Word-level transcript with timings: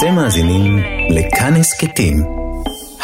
אתם 0.00 0.14
מאזינים 0.14 0.78
לכאן 1.10 1.56
הסכתים, 1.56 2.24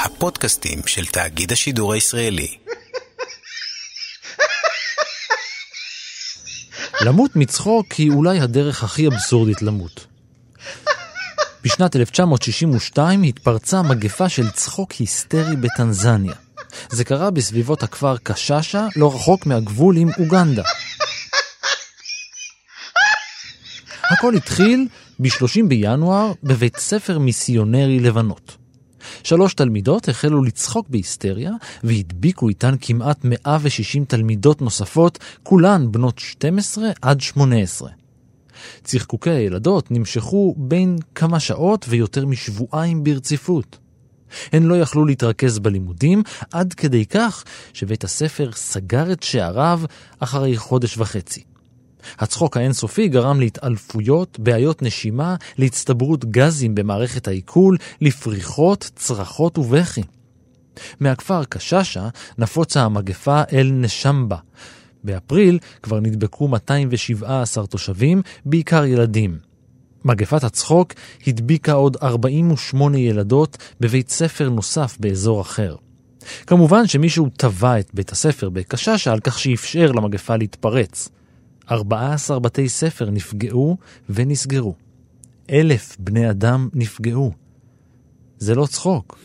הפודקאסטים 0.04 0.78
של 0.86 1.06
תאגיד 1.06 1.52
השידור 1.52 1.92
הישראלי. 1.92 2.56
למות 7.00 7.36
מצחוק 7.36 7.92
היא 7.92 8.10
אולי 8.10 8.40
הדרך 8.40 8.84
הכי 8.84 9.06
אבסורדית 9.06 9.62
למות. 9.62 10.06
בשנת 11.64 11.96
1962 11.96 13.22
התפרצה 13.22 13.82
מגפה 13.82 14.28
של 14.28 14.50
צחוק 14.50 14.92
היסטרי 14.92 15.56
בטנזניה. 15.56 16.34
זה 16.90 17.04
קרה 17.04 17.30
בסביבות 17.30 17.82
הכפר 17.82 18.16
קשאשה, 18.22 18.86
לא 18.96 19.14
רחוק 19.14 19.46
מהגבול 19.46 19.96
עם 19.96 20.08
אוגנדה. 20.18 20.62
הכל 24.10 24.34
התחיל 24.34 24.86
ב-30 25.20 25.66
בינואר 25.68 26.32
בבית 26.42 26.76
ספר 26.76 27.18
מיסיונרי 27.18 28.00
לבנות. 28.00 28.56
שלוש 29.22 29.54
תלמידות 29.54 30.08
החלו 30.08 30.42
לצחוק 30.42 30.88
בהיסטריה 30.88 31.52
והדביקו 31.84 32.48
איתן 32.48 32.74
כמעט 32.80 33.24
160 33.24 34.04
תלמידות 34.04 34.62
נוספות, 34.62 35.18
כולן 35.42 35.92
בנות 35.92 36.18
12 36.18 36.88
עד 37.02 37.20
18. 37.20 37.90
צחקוקי 38.84 39.30
הילדות 39.30 39.90
נמשכו 39.90 40.54
בין 40.58 40.96
כמה 41.14 41.40
שעות 41.40 41.86
ויותר 41.88 42.26
משבועיים 42.26 43.04
ברציפות. 43.04 43.78
הן 44.52 44.62
לא 44.62 44.74
יכלו 44.74 45.04
להתרכז 45.04 45.58
בלימודים 45.58 46.22
עד 46.52 46.74
כדי 46.74 47.06
כך 47.06 47.44
שבית 47.72 48.04
הספר 48.04 48.50
סגר 48.52 49.12
את 49.12 49.22
שעריו 49.22 49.80
אחרי 50.20 50.56
חודש 50.56 50.98
וחצי. 50.98 51.55
הצחוק 52.18 52.56
האינסופי 52.56 53.08
גרם 53.08 53.40
להתעלפויות, 53.40 54.38
בעיות 54.38 54.82
נשימה, 54.82 55.36
להצטברות 55.58 56.24
גזים 56.24 56.74
במערכת 56.74 57.28
העיכול, 57.28 57.76
לפריחות, 58.00 58.90
צרחות 58.96 59.58
ובכי. 59.58 60.02
מהכפר 61.00 61.44
קשאשה 61.44 62.08
נפוצה 62.38 62.82
המגפה 62.82 63.42
אל 63.52 63.70
נשמבה. 63.72 64.36
באפריל 65.04 65.58
כבר 65.82 66.00
נדבקו 66.00 66.48
217 66.48 67.66
תושבים, 67.66 68.22
בעיקר 68.44 68.84
ילדים. 68.84 69.38
מגפת 70.04 70.44
הצחוק 70.44 70.92
הדביקה 71.26 71.72
עוד 71.72 71.96
48 72.02 72.98
ילדות 72.98 73.58
בבית 73.80 74.10
ספר 74.10 74.48
נוסף 74.48 74.96
באזור 75.00 75.40
אחר. 75.40 75.76
כמובן 76.46 76.86
שמישהו 76.86 77.28
תבע 77.36 77.78
את 77.78 77.90
בית 77.94 78.12
הספר 78.12 78.48
בקשאשה 78.48 79.12
על 79.12 79.20
כך 79.20 79.38
שאפשר 79.38 79.92
למגפה 79.92 80.36
להתפרץ. 80.36 81.08
14 81.70 82.38
בתי 82.38 82.68
ספר 82.68 83.10
נפגעו 83.10 83.76
ונסגרו. 84.10 84.74
אלף 85.50 85.96
בני 85.98 86.30
אדם 86.30 86.68
נפגעו. 86.72 87.32
זה 88.38 88.54
לא 88.54 88.66
צחוק. 88.66 89.18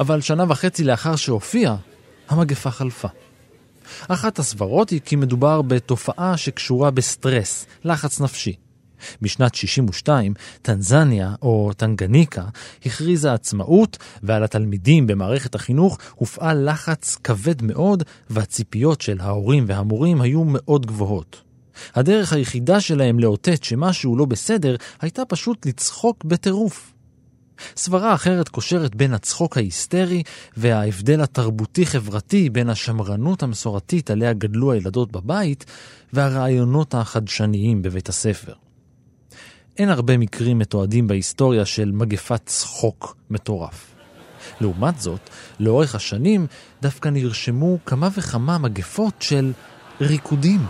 אבל 0.00 0.20
שנה 0.20 0.44
וחצי 0.48 0.84
לאחר 0.84 1.16
שהופיע, 1.16 1.74
המגפה 2.28 2.70
חלפה. 2.70 3.08
אחת 4.08 4.38
הסברות 4.38 4.90
היא 4.90 5.00
כי 5.04 5.16
מדובר 5.16 5.62
בתופעה 5.62 6.36
שקשורה 6.36 6.90
בסטרס, 6.90 7.66
לחץ 7.84 8.20
נפשי. 8.20 8.56
בשנת 9.22 9.54
62, 9.54 10.34
טנזניה, 10.62 11.34
או 11.42 11.70
טנגניקה, 11.76 12.44
הכריזה 12.86 13.32
עצמאות, 13.32 13.98
ועל 14.22 14.44
התלמידים 14.44 15.06
במערכת 15.06 15.54
החינוך 15.54 15.98
הופעל 16.14 16.70
לחץ 16.70 17.16
כבד 17.24 17.62
מאוד, 17.62 18.02
והציפיות 18.30 19.00
של 19.00 19.20
ההורים 19.20 19.64
והמורים 19.66 20.20
היו 20.20 20.44
מאוד 20.44 20.86
גבוהות. 20.86 21.42
הדרך 21.94 22.32
היחידה 22.32 22.80
שלהם 22.80 23.18
לאותת 23.18 23.64
שמשהו 23.64 24.16
לא 24.16 24.24
בסדר, 24.24 24.76
הייתה 25.00 25.24
פשוט 25.24 25.66
לצחוק 25.66 26.24
בטירוף. 26.24 26.92
סברה 27.76 28.14
אחרת 28.14 28.48
קושרת 28.48 28.94
בין 28.94 29.14
הצחוק 29.14 29.56
ההיסטרי 29.56 30.22
וההבדל 30.56 31.20
התרבותי-חברתי 31.20 32.50
בין 32.50 32.68
השמרנות 32.68 33.42
המסורתית 33.42 34.10
עליה 34.10 34.32
גדלו 34.32 34.72
הילדות 34.72 35.12
בבית 35.12 35.64
והרעיונות 36.12 36.94
החדשניים 36.94 37.82
בבית 37.82 38.08
הספר. 38.08 38.52
אין 39.78 39.88
הרבה 39.88 40.18
מקרים 40.18 40.58
מתועדים 40.58 41.06
בהיסטוריה 41.06 41.64
של 41.64 41.92
מגפת 41.92 42.40
צחוק 42.46 43.16
מטורף. 43.30 43.94
לעומת 44.60 45.00
זאת, 45.00 45.30
לאורך 45.60 45.94
השנים 45.94 46.46
דווקא 46.82 47.08
נרשמו 47.08 47.78
כמה 47.86 48.08
וכמה 48.16 48.58
מגפות 48.58 49.14
של 49.20 49.52
ריקודים. 50.00 50.60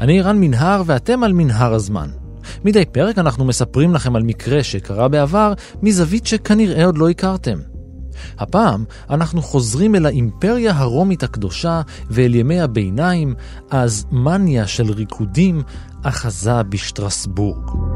אני 0.00 0.22
רן 0.22 0.40
מנהר 0.40 0.82
ואתם 0.86 1.22
על 1.24 1.32
מנהר 1.32 1.74
הזמן. 1.74 2.08
מדי 2.64 2.84
פרק 2.92 3.18
אנחנו 3.18 3.44
מספרים 3.44 3.94
לכם 3.94 4.16
על 4.16 4.22
מקרה 4.22 4.62
שקרה 4.62 5.08
בעבר 5.08 5.52
מזווית 5.82 6.26
שכנראה 6.26 6.84
עוד 6.84 6.98
לא 6.98 7.10
הכרתם. 7.10 7.58
הפעם 8.38 8.84
אנחנו 9.10 9.42
חוזרים 9.42 9.94
אל 9.94 10.06
האימפריה 10.06 10.72
הרומית 10.76 11.22
הקדושה 11.22 11.82
ואל 12.10 12.34
ימי 12.34 12.60
הביניים, 12.60 13.34
אז 13.70 14.06
מניה 14.12 14.66
של 14.66 14.92
ריקודים 14.92 15.62
אחזה 16.02 16.62
בשטרסבורג. 16.62 17.93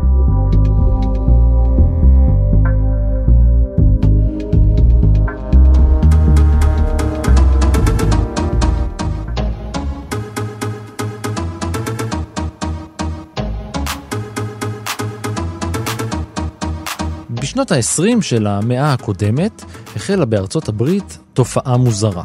בשנות 17.58 17.72
ה-20 17.72 18.22
של 18.22 18.46
המאה 18.46 18.92
הקודמת 18.92 19.64
החלה 19.96 20.24
בארצות 20.24 20.68
הברית 20.68 21.18
תופעה 21.32 21.76
מוזרה. 21.76 22.22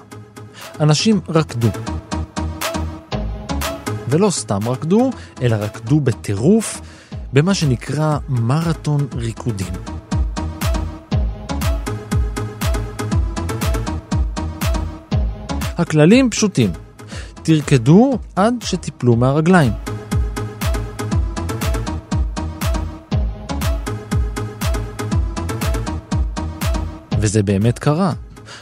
אנשים 0.79 1.19
רקדו. 1.29 1.67
ולא 4.09 4.29
סתם 4.29 4.69
רקדו, 4.69 5.11
אלא 5.41 5.55
רקדו 5.55 5.99
בטירוף 5.99 6.81
במה 7.33 7.53
שנקרא 7.53 8.17
מרתון 8.29 9.07
ריקודים. 9.15 9.73
הכללים 15.77 16.29
פשוטים, 16.29 16.71
תרקדו 17.43 18.17
עד 18.35 18.53
שתיפלו 18.63 19.15
מהרגליים. 19.15 19.92
וזה 27.23 27.43
באמת 27.43 27.79
קרה. 27.79 28.13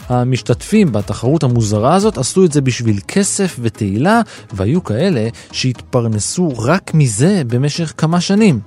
המשתתפים 0.09 0.91
בתחרות 0.91 1.43
המוזרה 1.43 1.95
הזאת 1.95 2.17
עשו 2.17 2.45
את 2.45 2.51
זה 2.51 2.61
בשביל 2.61 2.99
כסף 3.07 3.57
ותהילה, 3.61 4.21
והיו 4.53 4.83
כאלה 4.83 5.27
שהתפרנסו 5.51 6.53
רק 6.57 6.93
מזה 6.93 7.41
במשך 7.47 7.93
כמה 7.97 8.21
שנים. 8.21 8.59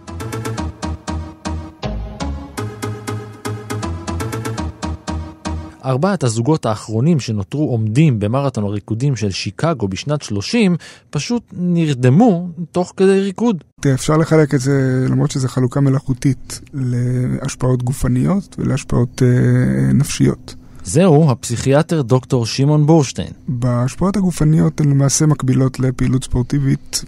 ארבעת 5.85 6.25
הזוגות 6.25 6.67
האחרונים 6.67 7.21
שנותרו 7.21 7.71
עומדים 7.71 8.19
במרתון 8.19 8.65
הריקודים 8.65 9.17
של 9.17 9.31
שיקגו 9.31 9.89
בשנת 9.89 10.23
30 10.23 10.77
פשוט 11.11 11.43
נרדמו 11.53 12.49
תוך 12.73 12.93
כדי 12.97 13.21
ריקוד. 13.21 13.65
תראה, 13.85 13.95
אפשר 13.95 14.17
לחלק 14.17 14.55
את 14.55 14.61
זה, 14.61 15.07
למרות 15.11 15.31
שזו 15.31 15.49
חלוקה 15.49 15.81
מלאכותית, 15.81 16.61
להשפעות 16.75 17.83
גופניות 17.83 18.57
ולהשפעות 18.59 19.23
אה, 19.23 19.93
נפשיות. 19.93 20.55
זהו 20.85 21.31
הפסיכיאטר 21.31 22.03
דוקטור 22.03 22.47
שמעון 22.47 22.87
בורשטיין. 22.87 23.33
בהשפעות 23.49 24.17
הגופניות 24.17 24.81
הן 24.81 24.89
למעשה 24.91 25.27
מקבילות 25.27 25.81
לפעילות 25.81 26.25
ספורטיבית, 26.25 27.05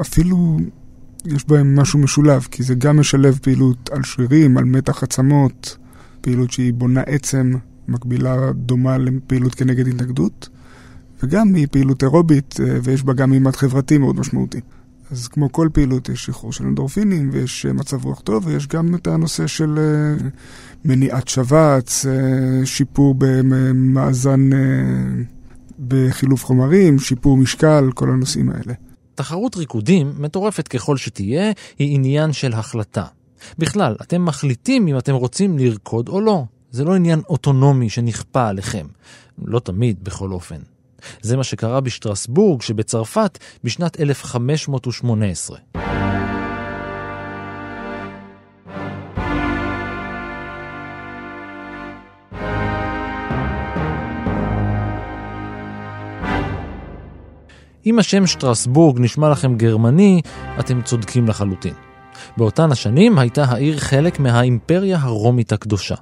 אפילו 0.00 0.58
יש 1.24 1.48
בהן 1.48 1.80
משהו 1.80 1.98
משולב, 1.98 2.46
כי 2.50 2.62
זה 2.62 2.74
גם 2.74 3.00
משלב 3.00 3.38
פעילות 3.42 3.90
על 3.92 4.02
שרירים, 4.02 4.58
על 4.58 4.64
מתח 4.64 5.02
עצמות, 5.02 5.76
פעילות 6.20 6.50
שהיא 6.50 6.72
בונה 6.72 7.00
עצם, 7.00 7.52
מקבילה 7.88 8.52
דומה 8.52 8.98
לפעילות 8.98 9.54
כנגד 9.54 9.88
התנגדות, 9.88 10.48
וגם 11.22 11.54
היא 11.54 11.66
פעילות 11.70 12.02
אירובית, 12.02 12.54
ויש 12.82 13.02
בה 13.02 13.12
גם 13.12 13.30
מימד 13.30 13.56
חברתי 13.56 13.98
מאוד 13.98 14.16
משמעותי. 14.16 14.60
אז 15.10 15.28
כמו 15.28 15.52
כל 15.52 15.68
פעילות 15.72 16.08
יש 16.08 16.24
שחרור 16.24 16.52
של 16.52 16.64
אנדורפינים, 16.64 17.30
ויש 17.32 17.66
מצב 17.66 18.04
רוח 18.04 18.20
טוב, 18.20 18.46
ויש 18.46 18.66
גם 18.66 18.94
את 18.94 19.06
הנושא 19.06 19.46
של 19.46 19.78
מניעת 20.84 21.28
שבץ, 21.28 22.06
אה, 22.06 22.66
שיפור 22.66 23.14
במאזן, 23.18 24.52
אה, 24.52 24.58
בחילוף 25.88 26.44
חומרים, 26.44 26.98
שיפור 26.98 27.36
משקל, 27.36 27.90
כל 27.94 28.10
הנושאים 28.10 28.50
האלה. 28.50 28.74
תחרות 29.14 29.56
ריקודים, 29.56 30.12
מטורפת 30.18 30.68
ככל 30.68 30.96
שתהיה, 30.96 31.52
היא 31.78 31.94
עניין 31.94 32.32
של 32.32 32.52
החלטה. 32.52 33.04
בכלל, 33.58 33.96
אתם 34.02 34.24
מחליטים 34.24 34.88
אם 34.88 34.98
אתם 34.98 35.14
רוצים 35.14 35.58
לרקוד 35.58 36.08
או 36.08 36.20
לא. 36.20 36.44
זה 36.70 36.84
לא 36.84 36.94
עניין 36.94 37.20
אוטונומי 37.28 37.88
שנכפה 37.88 38.48
עליכם. 38.48 38.86
לא 39.44 39.58
תמיד, 39.58 40.04
בכל 40.04 40.32
אופן. 40.32 40.58
זה 41.22 41.36
מה 41.36 41.44
שקרה 41.44 41.80
בשטרסבורג 41.80 42.62
שבצרפת 42.62 43.38
בשנת 43.64 44.00
1518. 44.00 45.58
אם 57.86 57.98
השם 57.98 58.26
שטרסבורג 58.26 59.00
נשמע 59.00 59.30
לכם 59.30 59.56
גרמני, 59.56 60.22
אתם 60.60 60.82
צודקים 60.82 61.28
לחלוטין. 61.28 61.74
באותן 62.36 62.72
השנים 62.72 63.18
הייתה 63.18 63.44
העיר 63.44 63.78
חלק 63.78 64.18
מהאימפריה 64.18 64.98
הרומית 65.00 65.52
הקדושה. 65.52 65.94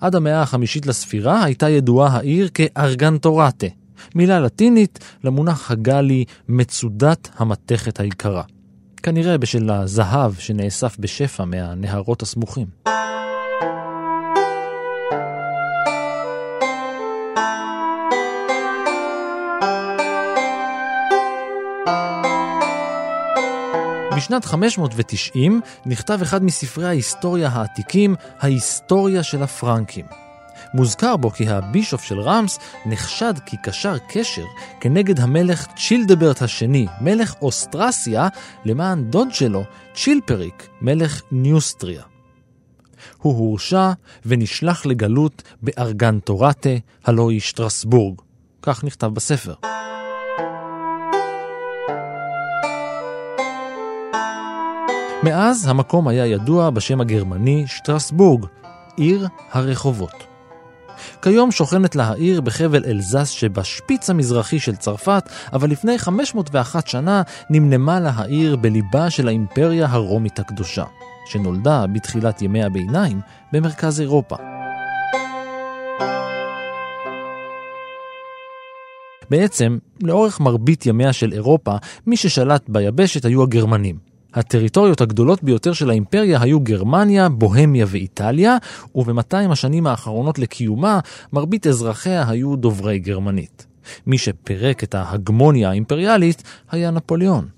עד 0.00 0.14
המאה 0.14 0.42
החמישית 0.42 0.86
לספירה 0.86 1.44
הייתה 1.44 1.68
ידועה 1.68 2.16
העיר 2.16 2.48
כארגנטורטה, 2.54 3.66
מילה 4.14 4.40
לטינית 4.40 4.98
למונח 5.24 5.70
הגלי 5.70 6.24
מצודת 6.48 7.28
המתכת 7.36 8.00
היקרה. 8.00 8.42
כנראה 9.02 9.38
בשל 9.38 9.70
הזהב 9.70 10.34
שנאסף 10.34 10.96
בשפע 10.98 11.44
מהנהרות 11.44 12.22
הסמוכים. 12.22 12.66
בשנת 24.16 24.44
590 24.44 25.60
נכתב 25.86 26.18
אחד 26.22 26.44
מספרי 26.44 26.86
ההיסטוריה 26.86 27.48
העתיקים, 27.48 28.14
ההיסטוריה 28.40 29.22
של 29.22 29.42
הפרנקים. 29.42 30.27
מוזכר 30.74 31.16
בו 31.16 31.30
כי 31.30 31.48
הבישוף 31.48 32.04
של 32.04 32.20
רמס 32.20 32.58
נחשד 32.86 33.34
כי 33.46 33.56
קשר 33.62 33.96
כנגד 34.80 35.20
המלך 35.20 35.66
צ'ילדברט 35.76 36.42
השני, 36.42 36.86
מלך 37.00 37.34
אוסטרסיה, 37.42 38.28
למען 38.64 39.04
דוד 39.04 39.34
שלו, 39.34 39.62
צ'ילפריק, 39.94 40.68
מלך 40.82 41.22
ניוסטריה. 41.32 42.02
הוא 43.18 43.38
הורשע 43.38 43.90
ונשלח 44.26 44.86
לגלות 44.86 45.42
בארגנטורטה, 45.62 46.70
הלא 47.04 47.30
היא 47.30 47.40
שטרסבורג. 47.40 48.20
כך 48.62 48.84
נכתב 48.84 49.06
בספר. 49.06 49.54
מאז 55.22 55.66
המקום 55.68 56.08
היה 56.08 56.26
ידוע 56.26 56.70
בשם 56.70 57.00
הגרמני 57.00 57.64
שטרסבורג, 57.66 58.46
עיר 58.96 59.28
הרחובות. 59.52 60.37
כיום 61.22 61.52
שוכנת 61.52 61.96
לה 61.96 62.04
העיר 62.04 62.40
בחבל 62.40 62.84
אלזס 62.86 63.28
שבשפיץ 63.28 64.10
המזרחי 64.10 64.58
של 64.58 64.76
צרפת, 64.76 65.28
אבל 65.52 65.70
לפני 65.70 65.98
501 65.98 66.86
שנה 66.88 67.22
נמנמה 67.50 68.00
לה 68.00 68.12
העיר 68.14 68.56
בליבה 68.56 69.10
של 69.10 69.28
האימפריה 69.28 69.86
הרומית 69.90 70.38
הקדושה, 70.38 70.84
שנולדה 71.26 71.86
בתחילת 71.86 72.42
ימי 72.42 72.64
הביניים 72.64 73.20
במרכז 73.52 74.00
אירופה. 74.00 74.36
בעצם, 79.30 79.78
לאורך 80.02 80.40
מרבית 80.40 80.86
ימיה 80.86 81.12
של 81.12 81.32
אירופה, 81.32 81.76
מי 82.06 82.16
ששלט 82.16 82.68
ביבשת 82.68 83.24
היו 83.24 83.42
הגרמנים. 83.42 84.07
הטריטוריות 84.38 85.00
הגדולות 85.00 85.42
ביותר 85.42 85.72
של 85.72 85.90
האימפריה 85.90 86.42
היו 86.42 86.60
גרמניה, 86.60 87.28
בוהמיה 87.28 87.86
ואיטליה, 87.88 88.56
וב-200 88.94 89.52
השנים 89.52 89.86
האחרונות 89.86 90.38
לקיומה, 90.38 91.00
מרבית 91.32 91.66
אזרחיה 91.66 92.28
היו 92.28 92.56
דוברי 92.56 92.98
גרמנית. 92.98 93.66
מי 94.06 94.18
שפירק 94.18 94.84
את 94.84 94.94
ההגמוניה 94.94 95.70
האימפריאלית 95.70 96.42
היה 96.70 96.90
נפוליאון. 96.90 97.48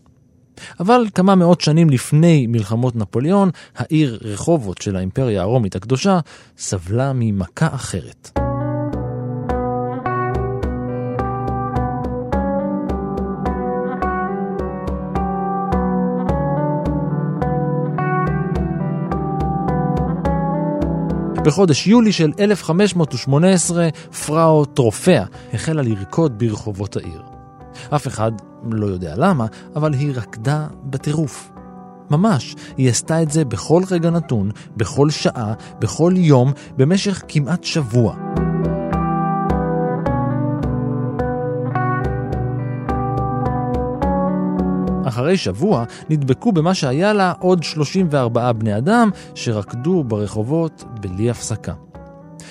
אבל 0.80 1.06
כמה 1.14 1.34
מאות 1.34 1.60
שנים 1.60 1.90
לפני 1.90 2.46
מלחמות 2.46 2.96
נפוליאון, 2.96 3.50
העיר 3.76 4.18
רחובות 4.22 4.82
של 4.82 4.96
האימפריה 4.96 5.42
הרומית 5.42 5.76
הקדושה 5.76 6.20
סבלה 6.58 7.12
ממכה 7.14 7.68
אחרת. 7.74 8.49
בחודש 21.44 21.86
יולי 21.86 22.12
של 22.12 22.32
1518, 22.40 23.88
פראו 24.26 24.64
טרופאה 24.64 25.24
החלה 25.52 25.82
לרקוד 25.82 26.38
ברחובות 26.38 26.96
העיר. 26.96 27.22
אף 27.90 28.06
אחד 28.06 28.32
לא 28.70 28.86
יודע 28.86 29.14
למה, 29.16 29.46
אבל 29.76 29.94
היא 29.94 30.12
רקדה 30.14 30.66
בטירוף. 30.84 31.50
ממש, 32.10 32.56
היא 32.76 32.90
עשתה 32.90 33.22
את 33.22 33.30
זה 33.30 33.44
בכל 33.44 33.82
רגע 33.90 34.10
נתון, 34.10 34.50
בכל 34.76 35.10
שעה, 35.10 35.54
בכל 35.78 36.12
יום, 36.16 36.52
במשך 36.76 37.22
כמעט 37.28 37.64
שבוע. 37.64 38.16
אחרי 45.30 45.38
שבוע 45.38 45.84
נדבקו 46.10 46.52
במה 46.52 46.74
שהיה 46.74 47.12
לה 47.12 47.32
עוד 47.38 47.62
34 47.62 48.52
בני 48.52 48.76
אדם 48.76 49.10
שרקדו 49.34 50.04
ברחובות 50.04 50.84
בלי 51.00 51.30
הפסקה. 51.30 51.72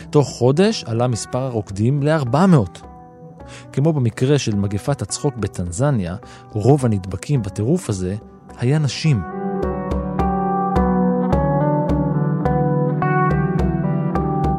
תוך 0.09 0.29
חודש 0.29 0.83
עלה 0.83 1.07
מספר 1.07 1.39
הרוקדים 1.39 2.03
ל-400. 2.03 2.79
כמו 3.73 3.93
במקרה 3.93 4.37
של 4.39 4.55
מגפת 4.55 5.01
הצחוק 5.01 5.35
בטנזניה, 5.37 6.15
רוב 6.51 6.85
הנדבקים 6.85 7.41
בטירוף 7.41 7.89
הזה 7.89 8.15
היה 8.57 8.79
נשים. 8.79 9.21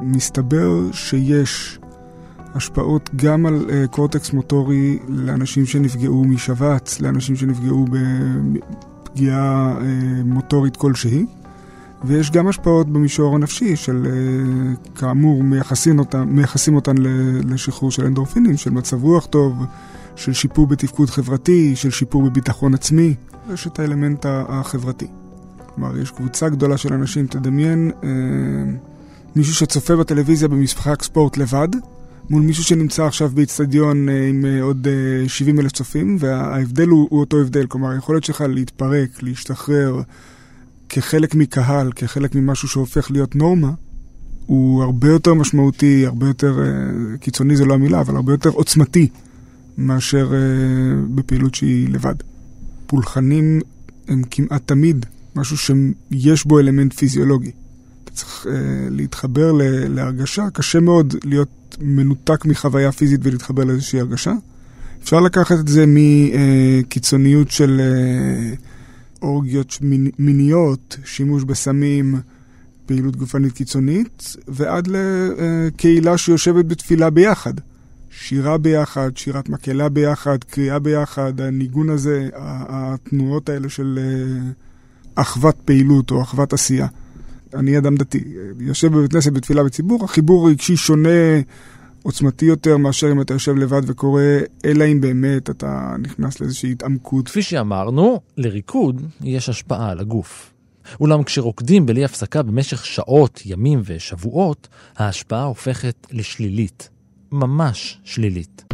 מסתבר 0.02 0.92
שיש 0.92 1.78
השפעות 2.54 3.10
גם 3.16 3.46
על 3.46 3.66
uh, 3.68 3.86
קורטקס 3.88 4.32
מוטורי 4.32 4.98
לאנשים 5.08 5.66
שנפגעו 5.66 6.24
משבץ, 6.24 7.00
לאנשים 7.00 7.36
שנפגעו 7.36 7.84
בפגיעה 7.90 9.78
uh, 9.78 9.82
מוטורית 10.24 10.76
כלשהי, 10.76 11.26
ויש 12.04 12.30
גם 12.30 12.48
השפעות 12.48 12.88
במישור 12.88 13.34
הנפשי 13.34 13.76
של, 13.76 14.06
uh, 14.06 14.98
כאמור, 14.98 15.42
מייחסים 15.42 15.98
אותן, 15.98 16.22
מייחסים 16.28 16.74
אותן 16.74 16.94
לשחרור 17.48 17.90
של 17.90 18.06
אנדורפינים, 18.06 18.56
של 18.56 18.70
מצב 18.70 19.04
רוח 19.04 19.26
טוב, 19.26 19.64
של 20.16 20.32
שיפור 20.32 20.66
בתפקוד 20.66 21.10
חברתי, 21.10 21.76
של 21.76 21.90
שיפור 21.90 22.22
בביטחון 22.22 22.74
עצמי, 22.74 23.14
יש 23.54 23.66
את 23.66 23.78
האלמנט 23.78 24.26
החברתי. 24.28 25.06
כלומר, 25.74 25.98
יש 25.98 26.10
קבוצה 26.10 26.48
גדולה 26.48 26.76
של 26.76 26.92
אנשים, 26.92 27.26
תדמיין 27.26 27.90
uh, 28.00 28.04
מישהו 29.36 29.54
שצופה 29.54 29.96
בטלוויזיה 29.96 30.48
במשחק 30.48 31.02
ספורט 31.02 31.36
לבד, 31.36 31.68
מול 32.30 32.42
מישהו 32.42 32.64
שנמצא 32.64 33.04
עכשיו 33.04 33.30
באיצטדיון 33.34 34.08
אה, 34.08 34.28
עם 34.28 34.44
אה, 34.46 34.62
עוד 34.62 34.86
70 35.26 35.58
אה, 35.58 35.62
אלף 35.64 35.72
צופים, 35.72 36.16
וההבדל 36.20 36.88
הוא, 36.88 37.08
הוא 37.10 37.20
אותו 37.20 37.40
הבדל. 37.40 37.66
כלומר, 37.66 37.90
היכולת 37.90 38.24
שלך 38.24 38.44
להתפרק, 38.48 39.22
להשתחרר 39.22 40.02
כחלק 40.88 41.34
מקהל, 41.34 41.92
כחלק 41.92 42.34
ממשהו 42.34 42.68
שהופך 42.68 43.10
להיות 43.10 43.36
נורמה, 43.36 43.70
הוא 44.46 44.82
הרבה 44.82 45.08
יותר 45.08 45.34
משמעותי, 45.34 46.06
הרבה 46.06 46.26
יותר, 46.26 46.58
קיצוני 47.20 47.56
זה 47.56 47.64
לא 47.64 47.74
המילה, 47.74 48.00
אבל 48.00 48.16
הרבה 48.16 48.32
יותר 48.32 48.50
עוצמתי 48.50 49.08
מאשר 49.78 50.32
בפעילות 51.14 51.54
שהיא 51.54 51.88
לבד. 51.88 52.14
פולחנים 52.86 53.60
הם 54.08 54.22
כמעט 54.30 54.62
תמיד 54.66 55.06
משהו 55.36 55.56
שיש 55.58 56.46
בו 56.46 56.58
אלמנט 56.58 56.92
פיזיולוגי. 56.92 57.50
אתה 58.04 58.12
צריך 58.12 58.46
להתחבר 58.90 59.52
להרגשה, 59.88 60.50
קשה 60.52 60.80
מאוד 60.80 61.14
להיות 61.24 61.48
מנותק 61.80 62.44
מחוויה 62.44 62.92
פיזית 62.92 63.20
ולהתחבר 63.22 63.64
לאיזושהי 63.64 64.00
הרגשה. 64.00 64.32
אפשר 65.02 65.20
לקחת 65.20 65.58
את 65.58 65.68
זה 65.68 65.84
מקיצוניות 65.86 67.50
של 67.50 67.80
uh, 67.80 68.58
אורגיות 69.22 69.78
מיניות, 70.18 70.96
שימוש 71.04 71.44
בסמים, 71.44 72.20
פעילות 72.86 73.16
גופנית 73.16 73.52
קיצונית, 73.52 74.36
ועד 74.48 74.88
לקהילה 74.90 76.18
שיושבת 76.18 76.64
בתפילה 76.64 77.10
ביחד. 77.10 77.54
שירה 78.10 78.58
ביחד, 78.58 79.10
שירת 79.16 79.48
מקהלה 79.48 79.88
ביחד, 79.88 80.44
קריאה 80.44 80.78
ביחד, 80.78 81.40
הניגון 81.40 81.90
הזה, 81.90 82.28
התנועות 82.34 83.48
האלה 83.48 83.68
של 83.68 83.98
uh, 83.98 85.20
אחוות 85.20 85.56
פעילות 85.64 86.10
או 86.10 86.22
אחוות 86.22 86.52
עשייה. 86.52 86.86
אני 87.54 87.78
אדם 87.78 87.96
דתי, 87.96 88.24
יושב 88.60 88.92
בבית 88.92 89.12
כנסת 89.12 89.32
בתפילה 89.32 89.64
בציבור, 89.64 90.04
החיבור 90.04 90.48
הרגשי 90.48 90.76
שונה, 90.76 91.40
עוצמתי 92.02 92.44
יותר 92.44 92.76
מאשר 92.76 93.12
אם 93.12 93.20
אתה 93.20 93.34
יושב 93.34 93.56
לבד 93.56 93.82
וקורא, 93.86 94.22
אלא 94.64 94.84
אם 94.84 95.00
באמת 95.00 95.50
אתה 95.50 95.96
נכנס 95.98 96.40
לאיזושהי 96.40 96.72
התעמקות. 96.72 97.28
כפי 97.28 97.42
שאמרנו, 97.42 98.20
לריקוד 98.36 99.02
יש 99.20 99.48
השפעה 99.48 99.90
על 99.90 100.00
הגוף. 100.00 100.52
אולם 101.00 101.22
כשרוקדים 101.22 101.86
בלי 101.86 102.04
הפסקה 102.04 102.42
במשך 102.42 102.86
שעות, 102.86 103.42
ימים 103.46 103.82
ושבועות, 103.84 104.68
ההשפעה 104.96 105.44
הופכת 105.44 106.06
לשלילית. 106.12 106.88
ממש 107.32 108.00
שלילית. 108.04 108.64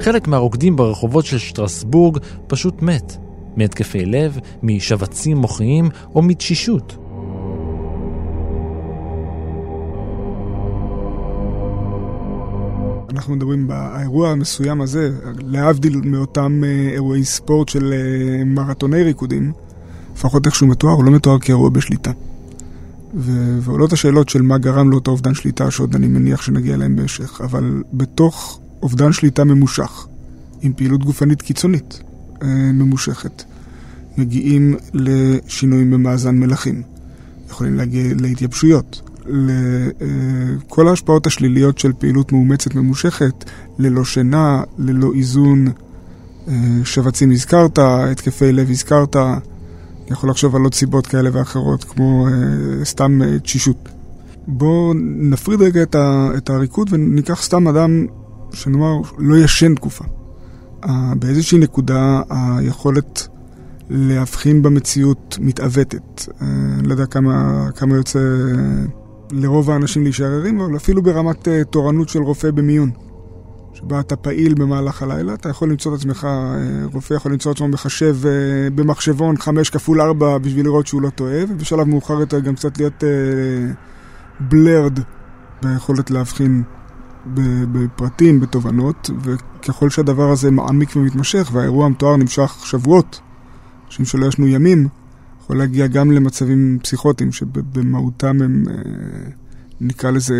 חלק 0.00 0.28
מהרוקדים 0.28 0.76
ברחובות 0.76 1.24
של 1.24 1.38
שטרסבורג 1.38 2.18
פשוט 2.46 2.82
מת. 2.82 3.16
מהתקפי 3.56 4.04
לב, 4.04 4.38
משבצים 4.62 5.36
מוחיים 5.36 5.88
או 6.14 6.22
מתשישות. 6.22 6.96
אנחנו 13.10 13.36
מדברים 13.36 13.68
באירוע 13.68 14.30
המסוים 14.30 14.80
הזה, 14.80 15.10
להבדיל 15.38 16.00
מאותם 16.04 16.64
אה, 16.64 16.90
אירועי 16.92 17.24
ספורט 17.24 17.68
של 17.68 17.92
אה, 17.92 18.44
מרתוני 18.44 19.02
ריקודים, 19.02 19.52
לפחות 20.14 20.46
איך 20.46 20.54
שהוא 20.54 20.68
מתואר, 20.68 20.92
הוא 20.92 21.04
לא 21.04 21.10
מתואר 21.10 21.38
כאירוע 21.38 21.70
בשליטה. 21.70 22.10
ו- 23.14 23.58
ועולות 23.60 23.92
השאלות 23.92 24.28
של 24.28 24.42
מה 24.42 24.58
גרם 24.58 24.90
לאותו 24.90 25.10
אובדן 25.10 25.34
שליטה, 25.34 25.70
שעוד 25.70 25.94
אני 25.94 26.06
מניח 26.06 26.42
שנגיע 26.42 26.74
אליהם 26.74 26.96
בהמשך, 26.96 27.40
אבל 27.44 27.82
בתוך 27.92 28.59
אובדן 28.82 29.12
שליטה 29.12 29.44
ממושך, 29.44 30.06
עם 30.62 30.72
פעילות 30.72 31.04
גופנית 31.04 31.42
קיצונית 31.42 32.02
אה, 32.42 32.48
ממושכת, 32.72 33.44
מגיעים 34.16 34.76
לשינויים 34.94 35.90
במאזן 35.90 36.38
מלחים, 36.38 36.82
יכולים 37.50 37.76
להגיע 37.76 38.02
להתייבשויות, 38.20 39.10
לכל 39.26 40.88
ההשפעות 40.88 41.26
השליליות 41.26 41.78
של 41.78 41.92
פעילות 41.92 42.32
מאומצת 42.32 42.74
ממושכת, 42.74 43.44
ללא 43.78 44.04
שינה, 44.04 44.62
ללא 44.78 45.12
איזון, 45.14 45.66
אה, 46.48 46.54
שבצים 46.84 47.30
הזכרת, 47.30 47.78
התקפי 47.78 48.52
לב 48.52 48.70
הזכרת, 48.70 49.16
אני 49.16 50.16
יכול 50.16 50.30
לחשוב 50.30 50.56
על 50.56 50.62
עוד 50.62 50.74
סיבות 50.74 51.06
כאלה 51.06 51.30
ואחרות, 51.32 51.84
כמו 51.84 52.28
אה, 52.28 52.84
סתם 52.84 53.22
אה, 53.22 53.38
תשישות. 53.38 53.88
בואו 54.46 54.92
נפריד 55.04 55.62
רגע 55.62 55.82
את 56.36 56.50
הריקוד 56.50 56.88
וניקח 56.92 57.42
סתם 57.42 57.68
אדם 57.68 58.06
שנאמר 58.52 59.00
לא 59.18 59.36
ישן 59.36 59.74
תקופה. 59.74 60.04
באיזושהי 61.16 61.58
נקודה 61.58 62.22
היכולת 62.30 63.28
להבחין 63.90 64.62
במציאות 64.62 65.38
מתעוותת. 65.40 66.24
אני 66.40 66.88
לא 66.88 66.92
יודע 66.92 67.06
כמה, 67.06 67.66
כמה 67.76 67.96
יוצא 67.96 68.18
לרוב 69.32 69.70
האנשים 69.70 70.02
להישאר 70.02 70.32
ערים, 70.32 70.60
אבל 70.60 70.76
אפילו 70.76 71.02
ברמת 71.02 71.48
uh, 71.48 71.64
תורנות 71.70 72.08
של 72.08 72.22
רופא 72.22 72.50
במיון, 72.50 72.90
שבה 73.74 74.00
אתה 74.00 74.16
פעיל 74.16 74.54
במהלך 74.54 75.02
הלילה, 75.02 75.34
אתה 75.34 75.48
יכול 75.48 75.70
למצוא 75.70 75.94
את 75.94 75.98
עצמך, 75.98 76.28
רופא 76.92 77.14
יכול 77.14 77.32
למצוא 77.32 77.52
את 77.52 77.56
עצמו 77.56 77.68
מחשב 77.68 78.16
במחשבון 78.74 79.36
5 79.36 79.70
כפול 79.70 80.00
4 80.00 80.38
בשביל 80.38 80.66
לראות 80.66 80.86
שהוא 80.86 81.02
לא 81.02 81.10
טועה, 81.10 81.44
ובשלב 81.48 81.88
מאוחר 81.88 82.20
יותר 82.20 82.40
גם 82.40 82.54
קצת 82.54 82.78
להיות 82.78 83.04
בלרד 84.40 84.98
ביכולת 85.62 86.10
להבחין 86.10 86.62
בפרטים, 87.72 88.40
בתובנות, 88.40 89.10
וככל 89.22 89.90
שהדבר 89.90 90.30
הזה 90.30 90.50
מעמיק 90.50 90.96
ומתמשך, 90.96 91.50
והאירוע 91.52 91.86
המתואר 91.86 92.16
נמשך 92.16 92.56
שבועות, 92.64 93.20
אנשים 93.86 94.04
שלא 94.04 94.26
ישנו 94.26 94.48
ימים, 94.48 94.88
יכול 95.42 95.58
להגיע 95.58 95.86
גם 95.86 96.12
למצבים 96.12 96.78
פסיכוטיים 96.82 97.32
שבמהותם 97.32 98.42
הם, 98.42 98.64
אה, 98.68 98.74
נקרא 99.80 100.10
לזה, 100.10 100.34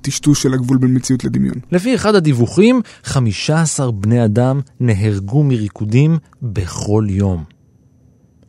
טשטוש 0.00 0.42
של 0.42 0.54
הגבול 0.54 0.78
בין 0.78 0.96
מציאות 0.96 1.24
לדמיון. 1.24 1.54
לפי 1.72 1.94
אחד 1.94 2.14
הדיווחים, 2.14 2.80
15 3.04 3.92
בני 3.92 4.24
אדם 4.24 4.60
נהרגו 4.80 5.42
מריקודים 5.42 6.18
בכל 6.42 7.06
יום. 7.08 7.44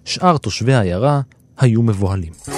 שאר 0.05 0.37
תושבי 0.37 0.73
העיירה 0.73 1.21
היו 1.57 1.83
מבוהלים. 1.83 2.54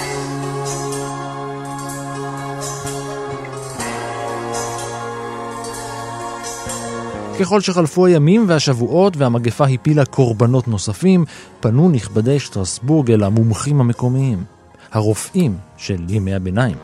ככל 7.40 7.60
שחלפו 7.60 8.06
הימים 8.06 8.44
והשבועות 8.48 9.16
והמגפה 9.16 9.66
הפילה 9.66 10.04
קורבנות 10.04 10.68
נוספים, 10.68 11.24
פנו 11.60 11.88
נכבדי 11.88 12.40
שטרסבורג 12.40 13.10
אל 13.10 13.22
המומחים 13.22 13.80
המקומיים, 13.80 14.44
הרופאים 14.92 15.56
של 15.76 16.04
ימי 16.08 16.34
הביניים. 16.34 16.76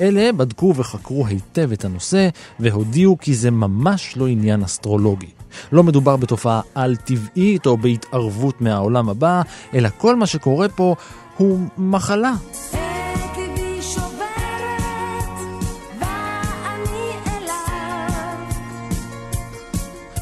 אלה 0.00 0.32
בדקו 0.32 0.72
וחקרו 0.76 1.26
היטב 1.26 1.72
את 1.72 1.84
הנושא 1.84 2.28
והודיעו 2.60 3.18
כי 3.18 3.34
זה 3.34 3.50
ממש 3.50 4.16
לא 4.16 4.26
עניין 4.26 4.62
אסטרולוגי. 4.62 5.30
לא 5.72 5.82
מדובר 5.82 6.16
בתופעה 6.16 6.60
על-טבעית 6.74 7.66
או 7.66 7.76
בהתערבות 7.76 8.60
מהעולם 8.60 9.08
הבא, 9.08 9.42
אלא 9.74 9.88
כל 9.98 10.16
מה 10.16 10.26
שקורה 10.26 10.68
פה 10.68 10.94
הוא 11.36 11.58
מחלה. 11.78 12.34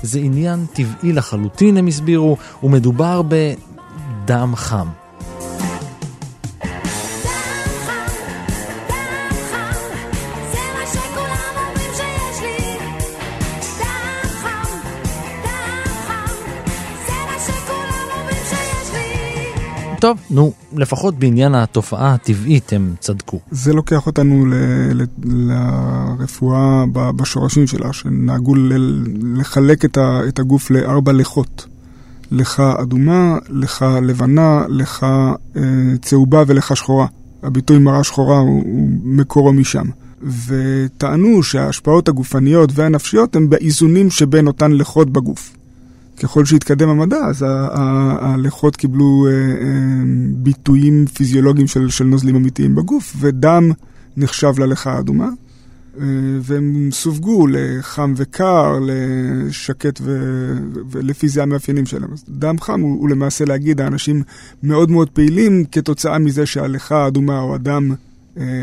זה 0.03 0.19
עניין 0.19 0.67
טבעי 0.73 1.13
לחלוטין, 1.13 1.77
הם 1.77 1.87
הסבירו, 1.87 2.37
ומדובר 2.63 3.23
בדם 3.29 4.53
חם. 4.57 5.02
טוב, 20.03 20.19
נו, 20.31 20.53
לפחות 20.77 21.15
בעניין 21.19 21.55
התופעה 21.55 22.15
הטבעית 22.15 22.73
הם 22.73 22.95
צדקו. 23.01 23.41
זה 23.51 23.73
לוקח 23.73 24.07
אותנו 24.07 24.47
ל, 24.47 24.55
ל, 24.95 25.05
לרפואה 25.25 26.85
בשורשים 26.93 27.67
שלה, 27.67 27.93
שנהגו 27.93 28.55
ל, 28.55 28.73
לחלק 29.41 29.85
את, 29.85 29.99
ה, 29.99 30.21
את 30.29 30.39
הגוף 30.39 30.71
לארבע 30.71 31.13
לכות. 31.13 31.67
לך 32.31 32.61
אדומה, 32.61 33.39
לך 33.49 33.87
לבנה, 34.03 34.65
לך 34.69 35.07
אה, 35.57 35.63
צהובה 36.03 36.43
ולך 36.47 36.77
שחורה. 36.77 37.07
הביטוי 37.43 37.79
מראה 37.79 38.05
שחורה 38.05 38.39
הוא, 38.39 38.63
הוא 38.65 38.89
מקורו 39.05 39.53
משם. 39.53 39.87
וטענו 40.47 41.43
שההשפעות 41.43 42.09
הגופניות 42.09 42.71
והנפשיות 42.75 43.37
הן 43.37 43.49
באיזונים 43.49 44.11
שבין 44.11 44.47
אותן 44.47 44.73
לכות 44.73 45.11
בגוף. 45.11 45.57
ככל 46.23 46.45
שהתקדם 46.45 46.89
המדע, 46.89 47.17
אז 47.17 47.45
הלכות 48.21 48.77
קיבלו 48.77 49.27
אה, 49.27 49.33
אה, 49.33 49.67
ביטויים 50.37 51.07
פיזיולוגיים 51.07 51.67
של, 51.67 51.91
של 51.91 52.05
נוזלים 52.05 52.37
אמיתיים 52.37 52.75
בגוף, 52.75 53.17
ודם 53.21 53.71
נחשב 54.17 54.59
ללכה 54.59 54.93
האדומה, 54.93 55.29
אה, 56.01 56.05
והם 56.43 56.89
סווגו 56.93 57.47
לחם 57.47 58.15
וקר, 58.17 58.79
לשקט, 58.83 60.01
ו, 60.03 60.21
ולפי 60.91 61.29
זה 61.29 61.43
המאפיינים 61.43 61.87
שלהם. 61.87 62.13
אז 62.13 62.25
דם 62.29 62.61
חם 62.61 62.81
הוא, 62.81 63.01
הוא 63.01 63.09
למעשה 63.09 63.45
להגיד, 63.45 63.81
האנשים 63.81 64.23
מאוד 64.63 64.91
מאוד 64.91 65.11
פעילים 65.11 65.65
כתוצאה 65.73 66.19
מזה 66.19 66.47
שהלכה 66.47 67.05
האדומה 67.05 67.41
או 67.41 67.55
הדם 67.55 67.95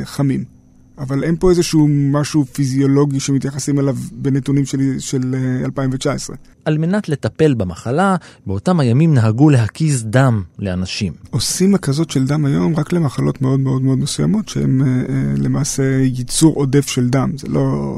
חמים. 0.04 0.59
אבל 1.00 1.24
אין 1.24 1.36
פה 1.40 1.50
איזשהו 1.50 1.88
משהו 1.90 2.46
פיזיולוגי 2.46 3.20
שמתייחסים 3.20 3.80
אליו 3.80 3.96
בנתונים 4.12 4.66
של, 4.66 5.00
של 5.00 5.36
2019. 5.66 6.36
אה, 6.36 6.42
על 6.66 6.78
מנת 6.78 7.10
לטפל 7.10 7.54
במחלה, 7.54 8.16
באותם 8.48 8.80
הימים 8.80 9.14
נהגו 9.14 9.50
להקיז 9.50 10.04
דם 10.04 10.44
לאנשים. 10.60 11.14
עושים 11.30 11.76
הקזות 11.76 12.10
של 12.10 12.28
דם 12.28 12.46
היום 12.46 12.76
רק 12.76 12.94
למחלות 12.94 13.42
מאוד 13.42 13.60
מאוד 13.60 13.82
מאוד 13.82 13.98
מסוימות, 13.98 14.50
שהן 14.50 14.82
אה, 14.82 14.88
אה, 14.88 15.34
למעשה 15.38 15.84
ייצור 16.02 16.56
עודף 16.56 16.88
של 16.88 17.10
דם. 17.10 17.32
זה 17.38 17.48
לא... 17.48 17.96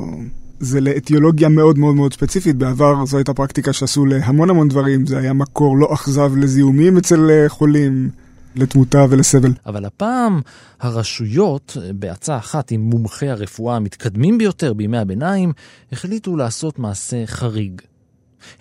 זה 0.59 0.81
לאטיולוגיה 0.81 1.49
מאוד 1.49 1.77
מאוד 1.77 1.95
מאוד 1.95 2.13
ספציפית. 2.13 2.55
בעבר 2.55 3.05
זו 3.05 3.17
הייתה 3.17 3.33
פרקטיקה 3.33 3.73
שעשו 3.73 4.05
להמון 4.05 4.49
המון 4.49 4.67
דברים, 4.67 5.05
זה 5.05 5.17
היה 5.17 5.33
מקור 5.33 5.77
לא 5.77 5.93
אכזב 5.93 6.31
לזיהומים 6.37 6.97
אצל 6.97 7.45
חולים. 7.47 8.09
לתמותה 8.55 9.05
ולסבל. 9.09 9.51
אבל 9.65 9.85
הפעם 9.85 10.41
הרשויות, 10.79 11.77
בעצה 11.95 12.37
אחת 12.37 12.71
עם 12.71 12.81
מומחי 12.81 13.29
הרפואה 13.29 13.75
המתקדמים 13.75 14.37
ביותר 14.37 14.73
בימי 14.73 14.97
הביניים, 14.97 15.53
החליטו 15.91 16.35
לעשות 16.35 16.79
מעשה 16.79 17.25
חריג. 17.25 17.81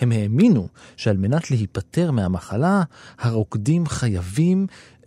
הם 0.00 0.12
האמינו 0.12 0.68
שעל 0.96 1.16
מנת 1.16 1.50
להיפטר 1.50 2.10
מהמחלה, 2.10 2.82
הרוקדים 3.18 3.86
חייבים 3.86 4.66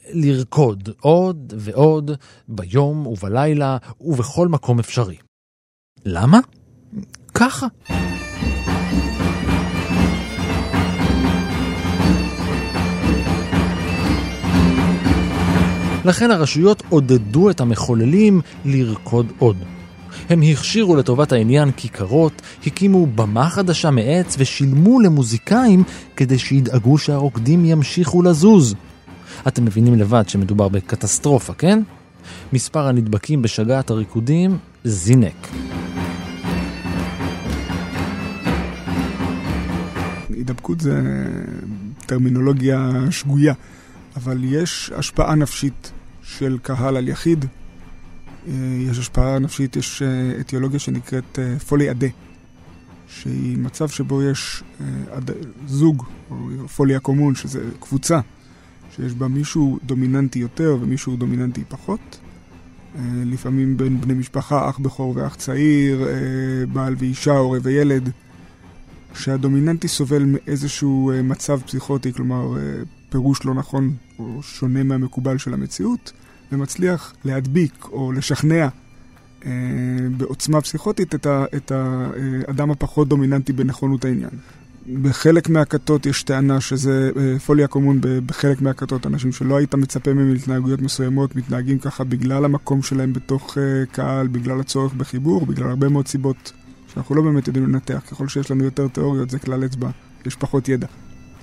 לרקוד 0.09 0.89
עוד 1.01 1.53
ועוד 1.57 2.11
ביום 2.47 3.07
ובלילה 3.07 3.77
ובכל 4.01 4.47
מקום 4.47 4.79
אפשרי. 4.79 5.17
למה? 6.05 6.39
ככה. 7.33 7.67
לכן 16.05 16.31
הרשויות 16.31 16.83
עודדו 16.89 17.49
את 17.49 17.61
המחוללים 17.61 18.41
לרקוד 18.65 19.31
עוד. 19.39 19.57
הם 20.29 20.41
הכשירו 20.41 20.95
לטובת 20.95 21.31
העניין 21.31 21.71
כיכרות, 21.71 22.41
הקימו 22.67 23.05
במה 23.05 23.49
חדשה 23.49 23.91
מעץ 23.91 24.35
ושילמו 24.39 24.99
למוזיקאים 24.99 25.83
כדי 26.15 26.39
שידאגו 26.39 26.97
שהרוקדים 26.97 27.65
ימשיכו 27.65 28.21
לזוז. 28.21 28.75
אתם 29.47 29.65
מבינים 29.65 29.95
לבד 29.95 30.29
שמדובר 30.29 30.67
בקטסטרופה, 30.67 31.53
כן? 31.53 31.81
מספר 32.53 32.87
הנדבקים 32.87 33.41
בשגעת 33.41 33.89
הריקודים 33.89 34.57
זינק. 34.83 35.47
הידבקות 40.29 40.79
זה 40.79 41.01
טרמינולוגיה 42.05 42.91
שגויה, 43.11 43.53
אבל 44.15 44.43
יש 44.43 44.91
השפעה 44.95 45.35
נפשית 45.35 45.91
של 46.23 46.57
קהל 46.61 46.97
על 46.97 47.07
יחיד. 47.07 47.45
אה, 48.47 48.53
יש 48.89 48.99
השפעה 48.99 49.39
נפשית, 49.39 49.75
יש 49.75 50.01
אה, 50.01 50.39
אתיולוגיה 50.39 50.79
שנקראת 50.79 51.39
אה, 51.39 51.59
פולי 51.59 51.91
אדה, 51.91 52.07
שהיא 53.07 53.57
מצב 53.57 53.89
שבו 53.89 54.23
יש. 54.23 54.63
זוג, 55.67 56.03
או 56.31 56.67
פוליה 56.67 56.99
קומון, 56.99 57.35
שזה 57.35 57.69
קבוצה, 57.79 58.19
שיש 58.95 59.13
בה 59.13 59.27
מישהו 59.27 59.79
דומיננטי 59.83 60.39
יותר 60.39 60.77
ומישהו 60.81 61.15
דומיננטי 61.15 61.63
פחות. 61.69 62.19
לפעמים 63.25 63.77
בין 63.77 64.01
בני 64.01 64.13
משפחה, 64.13 64.69
אח 64.69 64.77
בכור 64.77 65.13
ואח 65.15 65.35
צעיר, 65.35 66.07
בעל 66.73 66.95
ואישה, 66.97 67.31
הורה 67.31 67.59
וילד. 67.63 68.09
שהדומיננטי 69.15 69.87
סובל 69.87 70.23
מאיזשהו 70.25 71.11
מצב 71.23 71.59
פסיכוטי, 71.61 72.13
כלומר 72.13 72.57
פירוש 73.13 73.45
לא 73.45 73.53
נכון 73.53 73.93
או 74.19 74.43
שונה 74.43 74.83
מהמקובל 74.83 75.37
של 75.37 75.53
המציאות, 75.53 76.11
ומצליח 76.51 77.13
להדביק 77.25 77.85
או 77.91 78.11
לשכנע 78.11 78.67
אה, 79.45 79.51
בעוצמה 80.17 80.61
פסיכוטית 80.61 81.15
את, 81.15 81.25
ה, 81.25 81.45
את 81.55 81.71
האדם 81.71 82.71
הפחות 82.71 83.07
דומיננטי 83.07 83.53
בנכונות 83.53 84.05
העניין. 84.05 84.29
בחלק 85.01 85.49
מהכתות 85.49 86.05
יש 86.05 86.23
טענה 86.23 86.61
שזה 86.61 87.11
אה, 87.17 87.39
פוליה 87.39 87.67
קומון 87.67 87.99
בחלק 88.25 88.61
מהכתות, 88.61 89.07
אנשים 89.07 89.31
שלא 89.31 89.57
היית 89.57 89.75
מצפה 89.75 90.13
מהם 90.13 90.33
להתנהגויות 90.33 90.81
מסוימות, 90.81 91.35
מתנהגים 91.35 91.79
ככה 91.79 92.03
בגלל 92.03 92.45
המקום 92.45 92.81
שלהם 92.81 93.13
בתוך 93.13 93.57
אה, 93.57 93.85
קהל, 93.91 94.27
בגלל 94.27 94.59
הצורך 94.59 94.93
בחיבור, 94.93 95.45
בגלל 95.45 95.69
הרבה 95.69 95.89
מאוד 95.89 96.07
סיבות 96.07 96.51
שאנחנו 96.93 97.15
לא 97.15 97.21
באמת 97.21 97.47
יודעים 97.47 97.65
לנתח. 97.65 98.01
ככל 98.11 98.27
שיש 98.27 98.51
לנו 98.51 98.63
יותר 98.63 98.87
תיאוריות 98.87 99.29
זה 99.29 99.39
כלל 99.39 99.65
אצבע, 99.65 99.89
יש 100.25 100.35
פחות 100.35 100.69
ידע. 100.69 100.87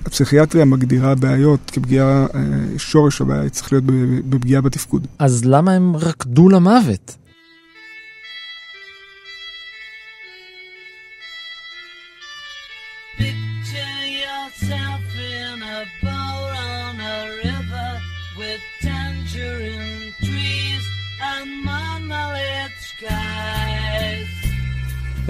הפסיכיאטריה 0.07 0.64
מגדירה 0.64 1.14
בעיות 1.14 1.71
כפגיעה, 1.71 2.26
אה, 2.35 2.40
שורש 2.78 3.21
הבעיה 3.21 3.49
צריך 3.49 3.73
להיות 3.73 3.85
בפגיעה 4.28 4.61
בתפקוד. 4.61 5.07
אז 5.19 5.45
למה 5.45 5.73
הם 5.73 5.97
רקדו 5.97 6.49
למוות? 6.49 7.16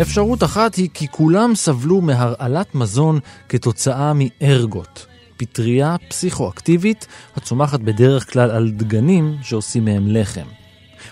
אפשרות 0.03 0.43
אחת 0.43 0.75
היא 0.75 0.89
כי 0.95 1.07
כולם 1.11 1.55
סבלו 1.55 2.01
מהרעלת 2.01 2.75
מזון 2.75 3.19
כתוצאה 3.49 4.13
מארגות, 4.15 5.07
פטריה 5.37 5.97
פסיכואקטיבית 6.09 7.07
הצומחת 7.37 7.81
בדרך 7.81 8.33
כלל 8.33 8.51
על 8.51 8.71
דגנים 8.71 9.37
שעושים 9.43 9.85
מהם 9.85 10.07
לחם. 10.09 10.47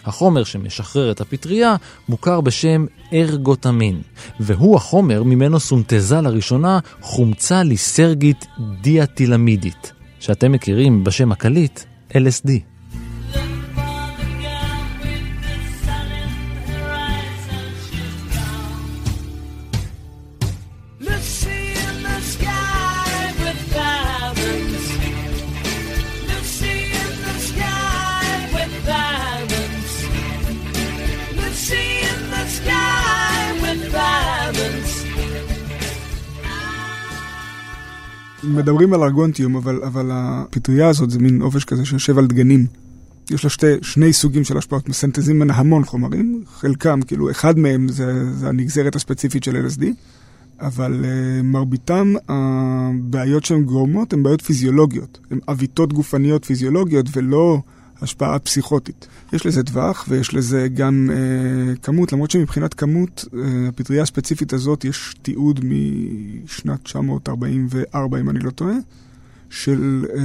החומר 0.05 0.45
שמשחרר 0.45 1.11
את 1.11 1.21
הפטריה 1.21 1.77
מוכר 2.09 2.41
בשם 2.41 2.87
ארגוטמין, 3.13 4.03
והוא 4.41 4.77
החומר 4.77 5.23
ממנו 5.23 5.61
סונטזה 5.61 6.21
לראשונה 6.21 6.79
חומצה 7.01 7.63
ליסרגית 7.63 8.47
דיאטילמידית, 8.81 9.93
שאתם 10.21 10.53
מכירים 10.53 11.05
בשם 11.05 11.33
הקליט 11.33 11.81
LSD. 12.11 12.78
מדברים 38.59 38.95
על 38.95 39.03
ארגונטיום, 39.03 39.57
אבל, 39.57 39.83
אבל 39.83 40.11
הפטריה 40.13 40.89
הזאת 40.89 41.11
זה 41.11 41.19
מין 41.19 41.43
עובש 41.43 41.65
כזה 41.65 41.85
שיושב 41.85 42.19
על 42.19 42.27
דגנים. 42.27 42.67
יש 43.31 43.45
לה 43.45 43.51
שתי, 43.51 43.67
שני 43.83 44.13
סוגים 44.13 44.45
של 44.45 44.59
השפעות, 44.59 44.89
מסנטזים 44.89 45.37
ממנה 45.37 45.55
המון 45.55 45.85
חומרים, 45.85 46.43
חלקם, 46.47 47.01
כאילו, 47.07 47.31
אחד 47.31 47.59
מהם 47.59 47.89
זה, 47.89 48.33
זה 48.35 48.49
הנגזרת 48.49 48.97
הספציפית 48.97 49.45
של 49.45 49.67
LSD, 49.67 49.85
אבל 50.61 51.05
uh, 51.05 51.43
מרביתם 51.43 52.15
הבעיות 52.29 53.45
שהן 53.45 53.63
גורמות 53.63 54.13
הן 54.13 54.23
בעיות 54.23 54.41
פיזיולוגיות, 54.41 55.19
הן 55.31 55.39
עוויתות 55.47 55.93
גופניות 55.93 56.45
פיזיולוגיות 56.45 57.07
ולא 57.13 57.61
השפעה 58.03 58.39
פסיכוטית. 58.39 59.07
יש 59.33 59.47
לזה 59.47 59.63
טווח 59.63 60.07
ויש 60.09 60.35
לזה 60.35 60.69
גם 60.75 61.11
uh, 61.11 61.79
כמות, 61.79 62.13
למרות 62.13 62.31
שמבחינת 62.31 62.75
כמות, 62.75 63.25
uh, 63.25 63.37
הפטריה 63.69 64.03
הספציפית 64.03 64.53
הזאת 64.53 64.85
יש 64.85 65.15
תיעוד 65.23 65.61
משנת 65.65 66.83
944, 66.83 68.21
אם 68.21 68.31
אני 68.31 68.39
לא 68.39 68.51
טועה, 68.51 68.77
של 69.51 70.05
uh, 70.07 70.17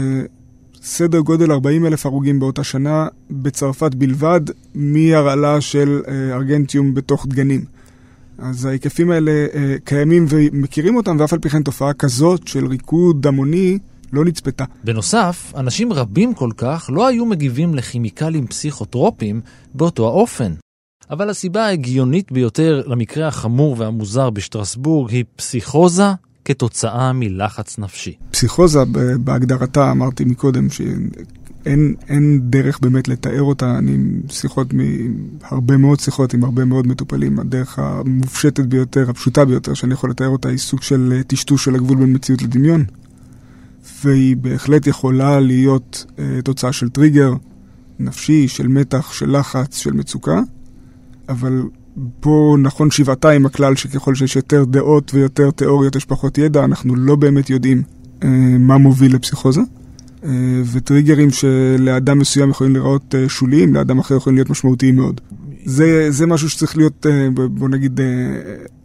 סדר 0.83 1.19
גודל 1.19 1.51
40 1.51 1.85
אלף 1.85 2.05
הרוגים 2.05 2.39
באותה 2.39 2.63
שנה 2.63 3.07
בצרפת 3.31 3.95
בלבד, 3.95 4.41
מהרעלה 4.75 5.61
של 5.61 6.01
uh, 6.05 6.09
ארגנטיום 6.33 6.93
בתוך 6.93 7.25
דגנים. 7.27 7.65
אז 8.37 8.65
ההיקפים 8.65 9.11
האלה 9.11 9.45
uh, 9.51 9.55
קיימים 9.83 10.25
ומכירים 10.29 10.95
אותם, 10.95 11.17
ואף 11.19 11.33
על 11.33 11.39
פי 11.39 11.49
כן 11.49 11.63
תופעה 11.63 11.93
כזאת 11.93 12.47
של 12.47 12.67
ריקוד 12.67 13.27
המוני 13.27 13.79
לא 14.13 14.25
נצפתה. 14.25 14.63
בנוסף, 14.83 15.53
אנשים 15.55 15.93
רבים 15.93 16.33
כל 16.33 16.49
כך 16.57 16.89
לא 16.93 17.07
היו 17.07 17.25
מגיבים 17.25 17.75
לכימיקלים 17.75 18.47
פסיכוטרופיים 18.47 19.41
באותו 19.73 20.07
האופן. 20.07 20.53
אבל 21.09 21.29
הסיבה 21.29 21.65
ההגיונית 21.65 22.31
ביותר 22.31 22.83
למקרה 22.87 23.27
החמור 23.27 23.75
והמוזר 23.79 24.29
בשטרסבורג 24.29 25.11
היא 25.11 25.23
פסיכוזה 25.35 26.07
כתוצאה 26.45 27.13
מלחץ 27.13 27.79
נפשי. 27.79 28.15
פסיכוזה 28.31 28.79
בהגדרתה, 29.23 29.91
אמרתי 29.91 30.25
מקודם, 30.25 30.69
שאין 30.69 31.95
אין 32.09 32.39
דרך 32.43 32.79
באמת 32.79 33.07
לתאר 33.07 33.41
אותה, 33.41 33.77
אני 33.77 33.91
עם 33.91 34.21
שיחות, 34.29 34.67
הרבה 35.43 35.77
מאוד 35.77 35.99
שיחות 35.99 36.33
עם 36.33 36.43
הרבה 36.43 36.65
מאוד 36.65 36.87
מטופלים, 36.87 37.39
הדרך 37.39 37.79
המופשטת 37.79 38.65
ביותר, 38.65 39.09
הפשוטה 39.09 39.45
ביותר 39.45 39.73
שאני 39.73 39.93
יכול 39.93 40.09
לתאר 40.09 40.27
אותה 40.27 40.49
היא 40.49 40.57
סוג 40.57 40.81
של 40.81 41.21
טשטוש 41.27 41.65
של 41.65 41.75
הגבול 41.75 41.97
בין 41.97 42.15
מציאות 42.15 42.41
לדמיון. 42.41 42.85
והיא 44.03 44.37
בהחלט 44.37 44.87
יכולה 44.87 45.39
להיות 45.39 46.05
אה, 46.19 46.41
תוצאה 46.43 46.73
של 46.73 46.89
טריגר 46.89 47.33
נפשי, 47.99 48.47
של 48.47 48.67
מתח, 48.67 49.13
של 49.13 49.37
לחץ, 49.37 49.77
של 49.77 49.93
מצוקה, 49.93 50.41
אבל 51.29 51.63
פה 52.19 52.55
נכון 52.59 52.91
שבעתיים 52.91 53.45
הכלל 53.45 53.75
שככל 53.75 54.15
שיש 54.15 54.35
יותר 54.35 54.63
דעות 54.63 55.13
ויותר 55.13 55.51
תיאוריות 55.51 55.95
יש 55.95 56.05
פחות 56.05 56.37
ידע, 56.37 56.63
אנחנו 56.65 56.95
לא 56.95 57.15
באמת 57.15 57.49
יודעים 57.49 57.83
אה, 58.23 58.29
מה 58.59 58.77
מוביל 58.77 59.15
לפסיכוזה. 59.15 59.61
אה, 60.25 60.29
וטריגרים 60.71 61.29
שלאדם 61.31 62.19
מסוים 62.19 62.49
יכולים 62.49 62.73
להיראות 62.73 63.15
אה, 63.15 63.29
שוליים, 63.29 63.73
לאדם 63.73 63.99
אחר 63.99 64.15
יכולים 64.15 64.37
להיות 64.37 64.49
משמעותיים 64.49 64.95
מאוד. 64.95 65.21
זה, 65.65 66.07
זה 66.09 66.25
משהו 66.27 66.49
שצריך 66.49 66.77
להיות, 66.77 67.05
אה, 67.05 67.29
בוא 67.47 67.69
נגיד, 67.69 67.99
אה, 67.99 68.05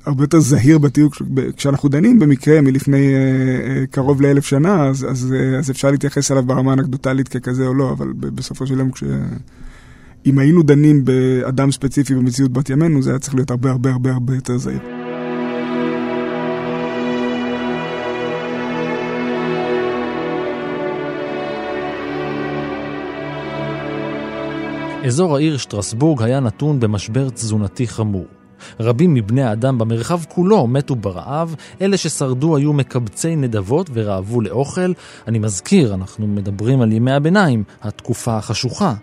הרבה 0.09 0.25
יותר 0.25 0.41
זהיר 0.41 0.79
בתיוק 0.79 1.15
כשאנחנו 1.57 1.89
דנים 1.89 2.19
במקרה 2.19 2.61
מלפני 2.61 3.15
אה, 3.15 3.21
אה, 3.21 3.87
קרוב 3.87 4.23
לאלף 4.23 4.47
שנה, 4.47 4.89
אז, 4.89 5.07
אז, 5.11 5.35
אה, 5.37 5.59
אז 5.59 5.71
אפשר 5.71 5.91
להתייחס 5.91 6.31
אליו 6.33 6.43
ברמה 6.43 6.73
אנקדוטלית 6.73 7.29
ככזה 7.29 7.67
או 7.67 7.75
לא, 7.75 7.93
אבל 7.93 8.13
בסופו 8.13 8.67
של 8.67 8.79
יום, 8.79 8.91
כש... 8.91 9.05
אם 10.27 10.39
היינו 10.39 10.63
דנים 10.63 11.05
באדם 11.05 11.73
ספציפי 11.73 12.15
במציאות 12.15 12.53
בת 12.53 12.71
ימינו, 12.71 13.03
זה 13.03 13.11
היה 13.11 13.19
צריך 13.19 13.35
להיות 13.35 13.51
הרבה 13.51 13.71
הרבה 13.71 13.91
הרבה 13.91 14.13
הרבה 14.13 14.35
יותר 14.35 14.59
זהיר. 14.59 14.81
אזור 25.05 25.37
העיר 25.37 25.57
שטרסבורג 25.57 26.23
היה 26.23 26.41
נתון 26.41 26.81
במשבר 26.81 27.31
תזונתי 27.31 27.87
חמור. 27.87 28.38
רבים 28.81 29.15
מבני 29.15 29.43
האדם 29.43 29.79
במרחב 29.79 30.21
כולו 30.29 30.67
מתו 30.67 30.97
ברעב, 30.97 31.55
אלה 31.81 31.97
ששרדו 31.97 32.57
היו 32.57 32.73
מקבצי 32.73 33.37
נדבות 33.37 33.91
ורעבו 33.93 34.41
לאוכל. 34.41 34.93
אני 35.27 35.39
מזכיר, 35.39 35.95
אנחנו 35.95 36.27
מדברים 36.27 36.81
על 36.81 36.93
ימי 36.93 37.13
הביניים, 37.13 37.65
התקופה 37.83 38.37
החשוכה. 38.37 38.95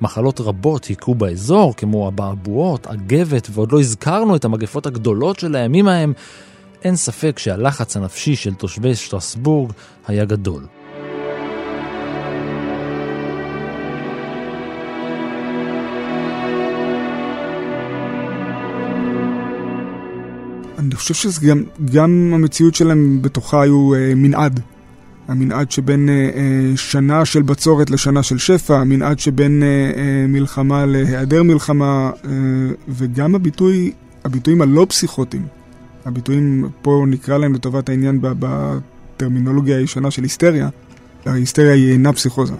מחלות 0.00 0.40
רבות 0.40 0.84
היכו 0.84 1.14
באזור, 1.14 1.74
כמו 1.76 2.08
הבעבועות, 2.08 2.86
הגבת, 2.86 3.48
ועוד 3.52 3.72
לא 3.72 3.80
הזכרנו 3.80 4.36
את 4.36 4.44
המגפות 4.44 4.86
הגדולות 4.86 5.38
של 5.38 5.56
הימים 5.56 5.88
ההם. 5.88 6.12
אין 6.84 6.96
ספק 6.96 7.38
שהלחץ 7.38 7.96
הנפשי 7.96 8.36
של 8.36 8.54
תושבי 8.54 8.94
שטרסבורג 8.94 9.72
היה 10.06 10.24
גדול. 10.24 10.66
אני 20.96 21.00
חושב 21.00 21.14
שזה 21.14 21.46
גם, 21.46 21.62
גם 21.94 22.30
המציאות 22.34 22.74
שלהם 22.74 23.22
בתוכה 23.22 23.62
היו 23.62 23.94
אה, 23.94 24.12
מנעד. 24.16 24.60
המנעד 25.28 25.70
שבין 25.70 26.08
אה, 26.08 26.14
אה, 26.14 26.76
שנה 26.76 27.24
של 27.24 27.42
בצורת 27.42 27.90
לשנה 27.90 28.22
של 28.22 28.38
שפע, 28.38 28.76
המנעד 28.76 29.18
שבין 29.18 29.62
אה, 29.62 29.68
אה, 29.68 30.26
מלחמה 30.28 30.86
להיעדר 30.86 31.42
מלחמה, 31.42 32.10
אה, 32.24 32.30
וגם 32.88 33.34
הביטוי, 33.34 33.92
הביטויים 34.24 34.62
הלא 34.62 34.86
פסיכוטיים. 34.88 35.46
הביטויים, 36.04 36.68
פה 36.82 37.04
נקרא 37.08 37.38
להם 37.38 37.54
לטובת 37.54 37.88
העניין 37.88 38.18
בטרמינולוגיה 38.20 39.78
הישנה 39.78 40.10
של 40.10 40.22
היסטריה. 40.22 40.68
ההיסטריה 41.26 41.72
היא 41.72 41.92
אינה 41.92 42.12
פסיכוזה. 42.12 42.54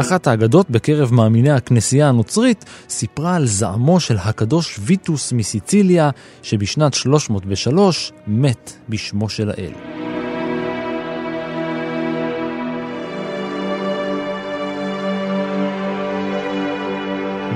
אחת 0.00 0.26
האגדות 0.26 0.70
בקרב 0.70 1.14
מאמיני 1.14 1.50
הכנסייה 1.50 2.08
הנוצרית 2.08 2.64
סיפרה 2.88 3.36
על 3.36 3.46
זעמו 3.46 4.00
של 4.00 4.16
הקדוש 4.18 4.78
ויטוס 4.82 5.32
מסיציליה, 5.32 6.10
שבשנת 6.42 6.94
303 6.94 8.12
מת 8.26 8.72
בשמו 8.88 9.28
של 9.28 9.50
האל. 9.50 9.72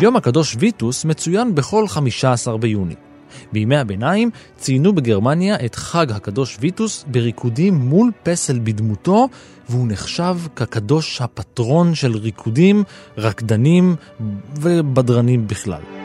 יום 0.01 0.17
הקדוש 0.17 0.57
ויטוס 0.59 1.05
מצוין 1.05 1.55
בכל 1.55 1.89
15 1.89 2.59
ביוני. 2.59 2.95
בימי 3.53 3.77
הביניים 3.77 4.31
ציינו 4.57 4.93
בגרמניה 4.93 5.57
את 5.65 5.75
חג 5.75 6.13
הקדוש 6.13 6.59
ויטוס 6.61 7.05
בריקודים 7.09 7.75
מול 7.75 8.11
פסל 8.23 8.59
בדמותו, 8.59 9.29
והוא 9.69 9.87
נחשב 9.89 10.37
כקדוש 10.57 11.21
הפטרון 11.21 11.95
של 11.95 12.17
ריקודים, 12.17 12.85
רקדנים 13.19 13.97
ובדרנים 14.61 15.47
בכלל. 15.47 16.02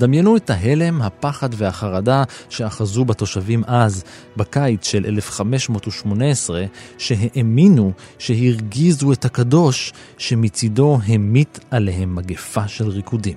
דמיינו 0.00 0.36
את 0.36 0.50
ההלם, 0.50 1.02
הפחד 1.02 1.48
והחרדה 1.56 2.24
שאחזו 2.48 3.04
בתושבים 3.04 3.62
אז, 3.66 4.04
בקיץ 4.36 4.86
של 4.86 5.04
1518, 5.06 6.64
שהאמינו 6.98 7.92
שהרגיזו 8.18 9.12
את 9.12 9.24
הקדוש, 9.24 9.92
שמצידו 10.18 10.98
המית 11.06 11.58
עליהם 11.70 12.14
מגפה 12.14 12.68
של 12.68 12.88
ריקודים. 12.88 13.34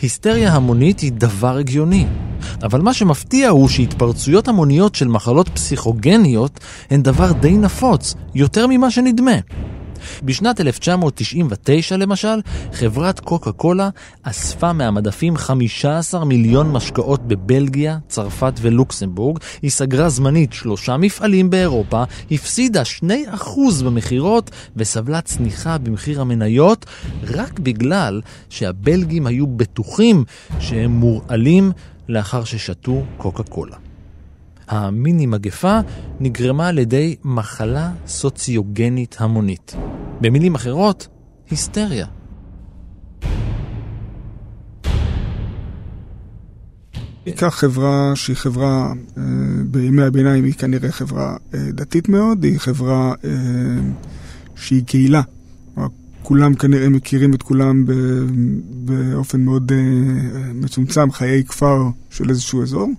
היסטריה 0.00 0.52
המונית 0.52 1.00
היא 1.00 1.12
דבר 1.12 1.56
הגיוני. 1.56 2.06
אבל 2.62 2.80
מה 2.80 2.94
שמפתיע 2.94 3.48
הוא 3.48 3.68
שהתפרצויות 3.68 4.48
המוניות 4.48 4.94
של 4.94 5.08
מחלות 5.08 5.48
פסיכוגניות 5.48 6.60
הן 6.90 7.02
דבר 7.02 7.32
די 7.32 7.56
נפוץ, 7.56 8.14
יותר 8.34 8.66
ממה 8.66 8.90
שנדמה. 8.90 9.36
בשנת 10.22 10.60
1999 10.60 11.96
למשל, 11.96 12.40
חברת 12.72 13.20
קוקה 13.20 13.52
קולה 13.52 13.88
אספה 14.22 14.72
מהמדפים 14.72 15.36
15 15.36 16.24
מיליון 16.24 16.72
משקאות 16.72 17.28
בבלגיה, 17.28 17.98
צרפת 18.08 18.52
ולוקסמבורג, 18.60 19.38
היא 19.62 19.70
סגרה 19.70 20.08
זמנית 20.08 20.52
שלושה 20.52 20.96
מפעלים 20.96 21.50
באירופה, 21.50 22.04
הפסידה 22.30 22.82
2% 22.82 23.04
במכירות 23.84 24.50
וסבלה 24.76 25.20
צניחה 25.20 25.78
במחיר 25.78 26.20
המניות 26.20 26.86
רק 27.22 27.58
בגלל 27.58 28.20
שהבלגים 28.48 29.26
היו 29.26 29.46
בטוחים 29.46 30.24
שהם 30.60 30.90
מורעלים 30.90 31.72
לאחר 32.08 32.44
ששתו 32.44 33.04
קוקה 33.16 33.42
קולה. 33.42 33.76
המיני 34.68 35.26
מגפה 35.26 35.78
נגרמה 36.20 36.68
על 36.68 36.78
ידי 36.78 37.16
מחלה 37.24 37.90
סוציוגנית 38.06 39.16
המונית. 39.18 39.76
במילים 40.20 40.54
אחרות, 40.54 41.08
היסטריה. 41.50 42.06
ניקח 47.26 47.54
חברה 47.54 48.12
שהיא 48.14 48.36
חברה, 48.36 48.92
אה, 49.18 49.22
בימי 49.64 50.02
הביניים 50.02 50.44
היא 50.44 50.54
כנראה 50.54 50.92
חברה 50.92 51.36
אה, 51.54 51.58
דתית 51.72 52.08
מאוד, 52.08 52.44
היא 52.44 52.58
חברה 52.58 53.12
אה, 53.24 53.30
שהיא 54.56 54.84
קהילה. 54.84 55.22
כולם 56.28 56.54
כנראה 56.54 56.88
מכירים 56.88 57.34
את 57.34 57.42
כולם 57.42 57.84
באופן 58.84 59.40
מאוד 59.40 59.72
מצומצם, 60.54 61.12
חיי 61.12 61.44
כפר 61.44 61.82
של 62.10 62.30
איזשהו 62.30 62.62
אזור, 62.62 62.90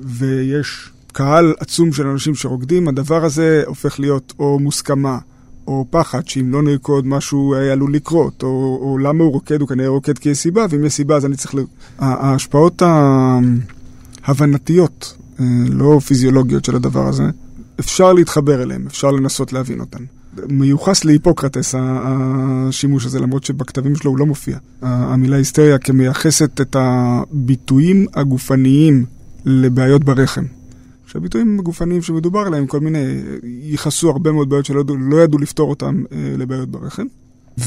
ויש 0.00 0.90
קהל 1.12 1.54
עצום 1.60 1.92
של 1.92 2.06
אנשים 2.06 2.34
שרוקדים, 2.34 2.88
הדבר 2.88 3.24
הזה 3.24 3.62
הופך 3.66 4.00
להיות 4.00 4.32
או 4.38 4.58
מוסכמה, 4.58 5.18
או 5.66 5.86
פחד 5.90 6.28
שאם 6.28 6.52
לא 6.52 6.62
נרקוד 6.62 7.06
משהו 7.06 7.54
עלול 7.54 7.94
לקרות, 7.94 8.42
או, 8.42 8.78
או 8.82 8.98
למה 8.98 9.24
הוא 9.24 9.32
רוקד, 9.32 9.60
הוא 9.60 9.68
כנראה 9.68 9.88
רוקד 9.88 10.18
כי 10.18 10.28
יש 10.28 10.38
סיבה, 10.38 10.66
ואם 10.70 10.84
יש 10.84 10.92
סיבה 10.92 11.16
אז 11.16 11.26
אני 11.26 11.36
צריך 11.36 11.54
ל... 11.54 11.58
ההשפעות 11.98 12.82
ההבנתיות, 14.24 15.16
אה, 15.40 15.44
לא 15.68 16.00
פיזיולוגיות 16.06 16.64
של 16.64 16.76
הדבר 16.76 17.08
הזה, 17.08 17.24
אפשר 17.80 18.12
להתחבר 18.12 18.62
אליהן, 18.62 18.86
אפשר 18.86 19.10
לנסות 19.10 19.52
להבין 19.52 19.80
אותן. 19.80 20.04
מיוחס 20.48 21.04
להיפוקרטס 21.04 21.74
השימוש 21.78 23.06
הזה, 23.06 23.20
למרות 23.20 23.44
שבכתבים 23.44 23.96
שלו 23.96 24.10
הוא 24.10 24.18
לא 24.18 24.26
מופיע. 24.26 24.58
המילה 24.82 25.36
היסטריה 25.36 25.78
כמייחסת 25.78 26.60
את 26.60 26.76
הביטויים 26.78 28.06
הגופניים 28.14 29.04
לבעיות 29.44 30.04
ברחם. 30.04 30.44
שהביטויים 31.06 31.58
הגופניים 31.60 32.02
שמדובר 32.02 32.40
עליהם, 32.40 32.66
כל 32.66 32.80
מיני, 32.80 32.98
ייחסו 33.42 34.10
הרבה 34.10 34.32
מאוד 34.32 34.48
בעיות 34.48 34.64
שלא 34.64 34.84
לא 34.98 35.16
ידעו 35.16 35.38
לפתור 35.38 35.70
אותם 35.70 36.02
אה, 36.12 36.34
לבעיות 36.38 36.68
ברחם. 36.68 37.06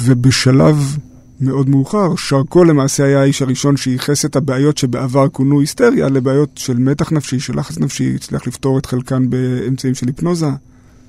ובשלב 0.03 0.97
מאוד 1.41 1.69
מאוחר, 1.69 2.15
שרקו 2.15 2.63
למעשה 2.63 3.03
היה 3.03 3.21
האיש 3.21 3.41
הראשון 3.41 3.77
שייחס 3.77 4.25
את 4.25 4.35
הבעיות 4.35 4.77
שבעבר 4.77 5.29
כונו 5.29 5.59
היסטריה 5.59 6.09
לבעיות 6.09 6.49
של 6.55 6.77
מתח 6.77 7.11
נפשי, 7.11 7.39
של 7.39 7.59
לחץ 7.59 7.77
נפשי, 7.77 8.15
הצליח 8.15 8.47
לפתור 8.47 8.77
את 8.77 8.85
חלקן 8.85 9.29
באמצעים 9.29 9.95
של 9.95 10.07
היפנוזה. 10.07 10.49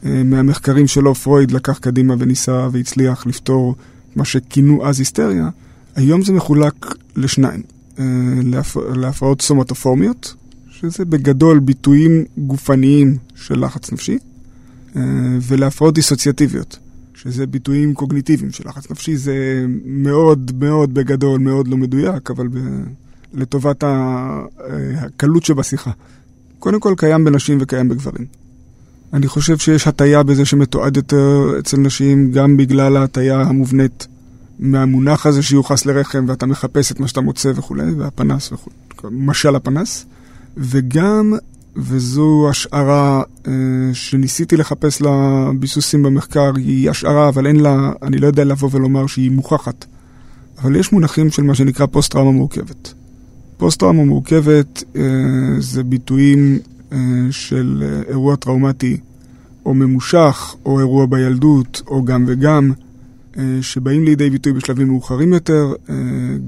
אה, 0.04 0.22
מהמחקרים 0.24 0.86
שלו 0.86 1.14
פרויד 1.14 1.50
לקח 1.50 1.78
קדימה 1.78 2.14
וניסה 2.18 2.68
והצליח 2.72 3.26
לפתור 3.26 3.74
מה 4.16 4.24
שכינו 4.24 4.86
אז 4.86 4.98
היסטריה. 4.98 5.48
היום 5.94 6.22
זה 6.22 6.32
מחולק 6.32 6.94
לשניים, 7.16 7.62
אה, 7.98 8.04
להפ... 8.44 8.76
להפרעות 8.76 9.42
סומטופורמיות, 9.42 10.34
שזה 10.70 11.04
בגדול 11.04 11.58
ביטויים 11.58 12.24
גופניים 12.38 13.16
של 13.34 13.64
לחץ 13.64 13.92
נפשי, 13.92 14.18
אה, 14.96 15.02
ולהפרעות 15.42 15.94
דיסוציאטיביות, 15.94 16.78
שזה 17.14 17.46
ביטויים 17.46 17.94
קוגניטיביים 17.94 18.52
של 18.52 18.68
לחץ 18.68 18.90
נפשי, 18.90 19.16
זה 19.16 19.64
מאוד 19.84 20.52
מאוד 20.60 20.94
בגדול, 20.94 21.40
מאוד 21.40 21.68
לא 21.68 21.76
מדויק, 21.76 22.30
אבל 22.30 22.48
ב... 22.48 22.58
לטובת 23.34 23.84
הקלות 24.96 25.44
שבשיחה. 25.44 25.90
קודם 26.58 26.80
כל 26.80 26.94
קיים 26.96 27.24
בנשים 27.24 27.58
וקיים 27.60 27.88
בגברים. 27.88 28.39
אני 29.12 29.28
חושב 29.28 29.58
שיש 29.58 29.86
הטיה 29.86 30.22
בזה 30.22 30.44
שמתועד 30.44 30.96
יותר 30.96 31.58
אצל 31.58 31.76
נשים, 31.76 32.32
גם 32.32 32.56
בגלל 32.56 32.96
ההטיה 32.96 33.40
המובנית 33.40 34.06
מהמונח 34.58 35.26
הזה 35.26 35.42
שיוחס 35.42 35.86
לרחם, 35.86 36.24
ואתה 36.28 36.46
מחפש 36.46 36.92
את 36.92 37.00
מה 37.00 37.08
שאתה 37.08 37.20
מוצא 37.20 37.52
וכולי, 37.54 37.92
והפנס 37.92 38.52
וכולי, 38.52 38.76
משל 39.10 39.56
הפנס. 39.56 40.06
וגם 40.56 41.34
וזו 41.76 42.46
השערה 42.50 43.22
אה, 43.46 43.52
שניסיתי 43.92 44.56
לחפש 44.56 45.02
לה 45.02 45.46
ביסוסים 45.58 46.02
במחקר, 46.02 46.52
היא 46.56 46.90
השערה, 46.90 47.28
אבל 47.28 47.46
אין 47.46 47.60
לה, 47.60 47.92
אני 48.02 48.18
לא 48.18 48.26
יודע 48.26 48.44
לבוא 48.44 48.68
ולומר 48.72 49.06
שהיא 49.06 49.30
מוכחת. 49.30 49.84
אבל 50.62 50.76
יש 50.76 50.92
מונחים 50.92 51.30
של 51.30 51.42
מה 51.42 51.54
שנקרא 51.54 51.86
פוסט-טראומה 51.86 52.30
מורכבת. 52.30 52.94
פוסט-טראומה 53.56 54.04
מורכבת 54.04 54.84
אה, 54.96 55.02
זה 55.58 55.82
ביטויים 55.82 56.58
של 57.30 57.82
אה, 57.86 58.02
אירוע 58.08 58.36
טראומטי 58.36 58.96
או 59.66 59.74
ממושך, 59.74 60.54
או 60.64 60.78
אירוע 60.78 61.06
בילדות, 61.06 61.82
או 61.86 62.04
גם 62.04 62.24
וגם, 62.28 62.72
אה, 63.38 63.58
שבאים 63.60 64.04
לידי 64.04 64.30
ביטוי 64.30 64.52
בשלבים 64.52 64.88
מאוחרים 64.88 65.32
יותר, 65.32 65.72
אה, 65.90 65.94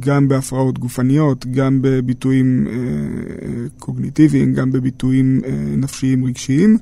גם 0.00 0.28
בהפרעות 0.28 0.78
גופניות, 0.78 1.46
גם 1.46 1.78
בביטויים 1.83 2.66
אה, 2.66 2.72
קוגניטיביים, 3.78 4.55
גם 4.55 4.72
בביטויים 4.72 5.40
נפשיים 5.76 6.24
רגשיים. 6.24 6.78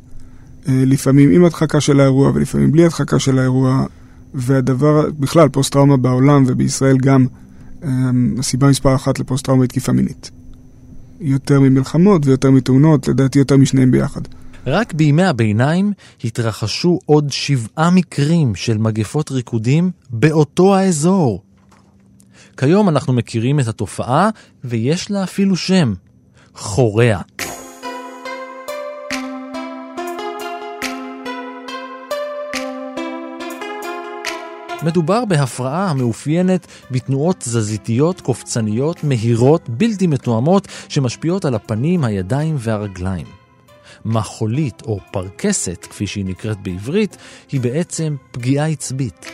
לפעמים 0.66 1.30
עם 1.30 1.44
הדחקה 1.44 1.80
של 1.80 2.00
האירוע 2.00 2.30
ולפעמים 2.34 2.72
בלי 2.72 2.84
הדחקה 2.84 3.18
של 3.18 3.38
האירוע. 3.38 3.86
והדבר, 4.34 5.10
בכלל, 5.18 5.48
פוסט-טראומה 5.48 5.96
בעולם 5.96 6.44
ובישראל 6.46 6.96
גם, 6.96 7.26
הסיבה 8.38 8.68
מספר 8.68 8.94
אחת 8.94 9.18
לפוסט-טראומה 9.18 9.62
היא 9.64 9.68
תקיפה 9.68 9.92
מינית. 9.92 10.30
יותר 11.20 11.60
ממלחמות 11.60 12.26
ויותר 12.26 12.50
מתאונות, 12.50 13.08
לדעתי 13.08 13.38
יותר 13.38 13.56
משניהם 13.56 13.90
ביחד. 13.90 14.20
רק 14.66 14.92
בימי 14.92 15.24
הביניים 15.24 15.92
התרחשו 16.24 16.98
עוד 17.06 17.30
שבעה 17.30 17.90
מקרים 17.90 18.54
של 18.54 18.78
מגפות 18.78 19.30
ריקודים 19.30 19.90
באותו 20.10 20.76
האזור. 20.76 21.42
כיום 22.56 22.88
אנחנו 22.88 23.12
מכירים 23.12 23.60
את 23.60 23.68
התופעה, 23.68 24.30
ויש 24.64 25.10
לה 25.10 25.24
אפילו 25.24 25.56
שם, 25.56 25.94
חוריה. 26.54 27.20
מדובר 34.82 35.24
בהפרעה 35.24 35.90
המאופיינת 35.90 36.66
בתנועות 36.90 37.36
תזזיתיות 37.38 38.20
קופצניות, 38.20 39.04
מהירות, 39.04 39.68
בלתי 39.68 40.06
מתואמות, 40.06 40.68
שמשפיעות 40.88 41.44
על 41.44 41.54
הפנים, 41.54 42.04
הידיים 42.04 42.56
והרגליים. 42.58 43.26
מחולית 44.04 44.82
או 44.82 45.00
פרקסת, 45.12 45.86
כפי 45.90 46.06
שהיא 46.06 46.24
נקראת 46.24 46.62
בעברית, 46.62 47.16
היא 47.52 47.60
בעצם 47.60 48.16
פגיעה 48.32 48.66
עצבית. 48.66 49.26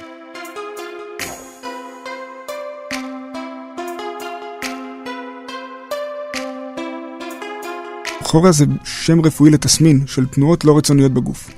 חורא 8.23 8.53
זה 8.53 8.65
שם 8.85 9.21
רפואי 9.21 9.51
לתסמין 9.51 10.07
של 10.07 10.27
תנועות 10.27 10.65
לא 10.65 10.79
רצוניות 10.79 11.13
בגוף. 11.13 11.51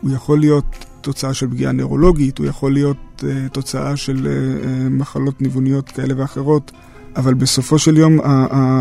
הוא 0.00 0.10
יכול 0.14 0.40
להיות 0.40 0.64
תוצאה 1.00 1.34
של 1.34 1.50
פגיעה 1.50 1.72
נוירולוגית, 1.72 2.38
הוא 2.38 2.46
יכול 2.46 2.72
להיות 2.72 2.96
uh, 3.24 3.48
תוצאה 3.52 3.96
של 3.96 4.16
uh, 4.16 4.64
uh, 4.64 4.68
מחלות 4.90 5.42
ניווניות 5.42 5.88
כאלה 5.88 6.14
ואחרות. 6.16 6.72
אבל 7.16 7.34
בסופו 7.34 7.78
של 7.78 7.96
יום 7.96 8.18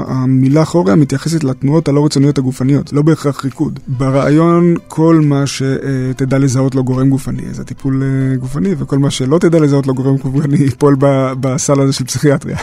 המילה 0.07 0.65
חוריה 0.65 0.95
מתייחסת 0.95 1.43
לתנועות 1.43 1.87
הלא 1.87 2.05
רצוניות 2.05 2.37
הגופניות, 2.37 2.93
לא 2.93 3.01
בהכרח 3.01 3.45
ריקוד. 3.45 3.79
ברעיון 3.87 4.75
כל 4.87 5.21
מה 5.23 5.43
שתדע 5.47 6.37
לזהות 6.37 6.75
לו 6.75 6.83
גורם 6.83 7.09
גופני, 7.09 7.53
זה 7.53 7.63
טיפול 7.63 8.03
אה, 8.03 8.35
גופני, 8.35 8.75
וכל 8.77 8.99
מה 8.99 9.11
שלא 9.11 9.37
תדע 9.37 9.59
לזהות 9.59 9.87
לו 9.87 9.93
גורם 9.93 10.17
גופני 10.17 10.57
ייפול 10.65 10.95
בסל 11.39 11.81
הזה 11.81 11.93
של 11.93 12.05
פסיכיאטריה. 12.05 12.57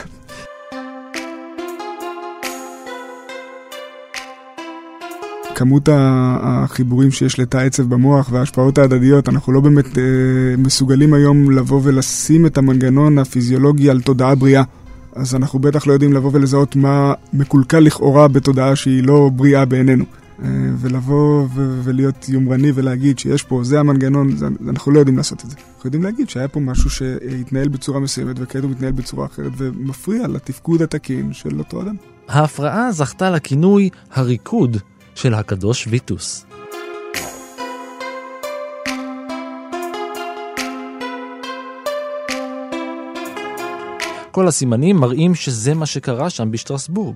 כמות 5.59 5.89
החיבורים 5.93 7.11
שיש 7.11 7.39
לתא 7.39 7.57
עצב 7.57 7.83
במוח 7.83 8.29
וההשפעות 8.33 8.79
ההדדיות, 8.79 9.29
אנחנו 9.29 9.53
לא 9.53 9.61
באמת 9.61 9.99
אה, 9.99 10.03
מסוגלים 10.59 11.15
היום 11.15 11.51
לבוא 11.51 11.81
ולשים 11.85 12.47
את 12.47 12.59
המנגנון 12.59 13.19
הפיזיולוגי 13.19 13.91
על 13.91 14.01
תודעה 14.01 14.35
בריאה. 14.35 14.63
אז 15.15 15.35
אנחנו 15.35 15.59
בטח 15.59 15.87
לא 15.87 15.93
יודעים 15.93 16.13
לבוא 16.13 16.31
ולזהות 16.33 16.77
מה 16.77 17.13
מקולקל 17.33 17.79
לכאורה 17.79 18.29
בתודעה 18.29 18.77
שהיא 18.77 19.03
לא 19.03 19.31
בריאה 19.37 19.65
בעינינו. 19.65 20.05
אה, 20.43 20.49
ולבוא 20.79 21.47
ו- 21.55 21.81
ולהיות 21.85 22.29
יומרני 22.29 22.73
ולהגיד 22.75 23.19
שיש 23.19 23.43
פה, 23.43 23.61
זה 23.65 23.81
המנגנון, 23.81 24.37
זה, 24.37 24.47
אנחנו 24.69 24.93
לא 24.93 24.99
יודעים 24.99 25.17
לעשות 25.17 25.45
את 25.45 25.51
זה. 25.51 25.57
אנחנו 25.57 25.87
יודעים 25.89 26.03
להגיד 26.03 26.29
שהיה 26.29 26.49
פה 26.49 26.61
משהו 26.61 26.91
שהתנהל 26.91 27.69
בצורה 27.69 28.01
מסוימת 28.01 28.37
וכעת 28.39 28.63
הוא 28.63 28.71
מתנהל 28.71 28.93
בצורה 28.93 29.27
אחרת 29.27 29.53
ומפריע 29.57 30.29
לתפקוד 30.29 30.83
התקין 30.83 31.33
של 31.33 31.59
אותו 31.59 31.83
אדם. 31.83 31.95
ההפרעה 32.29 32.93
זכתה 32.93 33.31
לכינוי 33.31 33.91
הריקוד 34.13 34.77
של 35.19 35.35
הקדוש 35.35 35.87
ויטוס. 35.87 36.47
כל 44.31 44.49
הסימנים 44.49 44.97
מראים 44.97 45.35
שזה 45.35 45.75
מה 45.75 45.87
שקרה 45.87 46.31
שם 46.31 46.51
בשטרסבורג. 46.51 47.15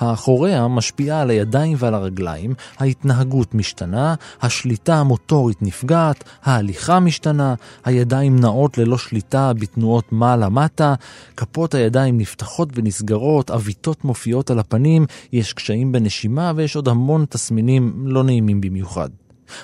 האחוריה 0.00 0.68
משפיעה 0.68 1.20
על 1.22 1.30
הידיים 1.30 1.76
ועל 1.80 1.94
הרגליים, 1.94 2.54
ההתנהגות 2.78 3.54
משתנה, 3.54 4.14
השליטה 4.42 4.94
המוטורית 4.94 5.62
נפגעת, 5.62 6.24
ההליכה 6.42 7.00
משתנה, 7.00 7.54
הידיים 7.84 8.40
נעות 8.40 8.78
ללא 8.78 8.98
שליטה 8.98 9.52
בתנועות 9.52 10.12
מעלה-מטה, 10.12 10.94
כפות 11.36 11.74
הידיים 11.74 12.18
נפתחות 12.18 12.68
ונסגרות, 12.74 13.50
עוויתות 13.50 14.04
מופיעות 14.04 14.50
על 14.50 14.58
הפנים, 14.58 15.06
יש 15.32 15.52
קשיים 15.52 15.92
בנשימה 15.92 16.52
ויש 16.56 16.76
עוד 16.76 16.88
המון 16.88 17.24
תסמינים 17.28 17.92
לא 18.06 18.24
נעימים 18.24 18.60
במיוחד. 18.60 19.08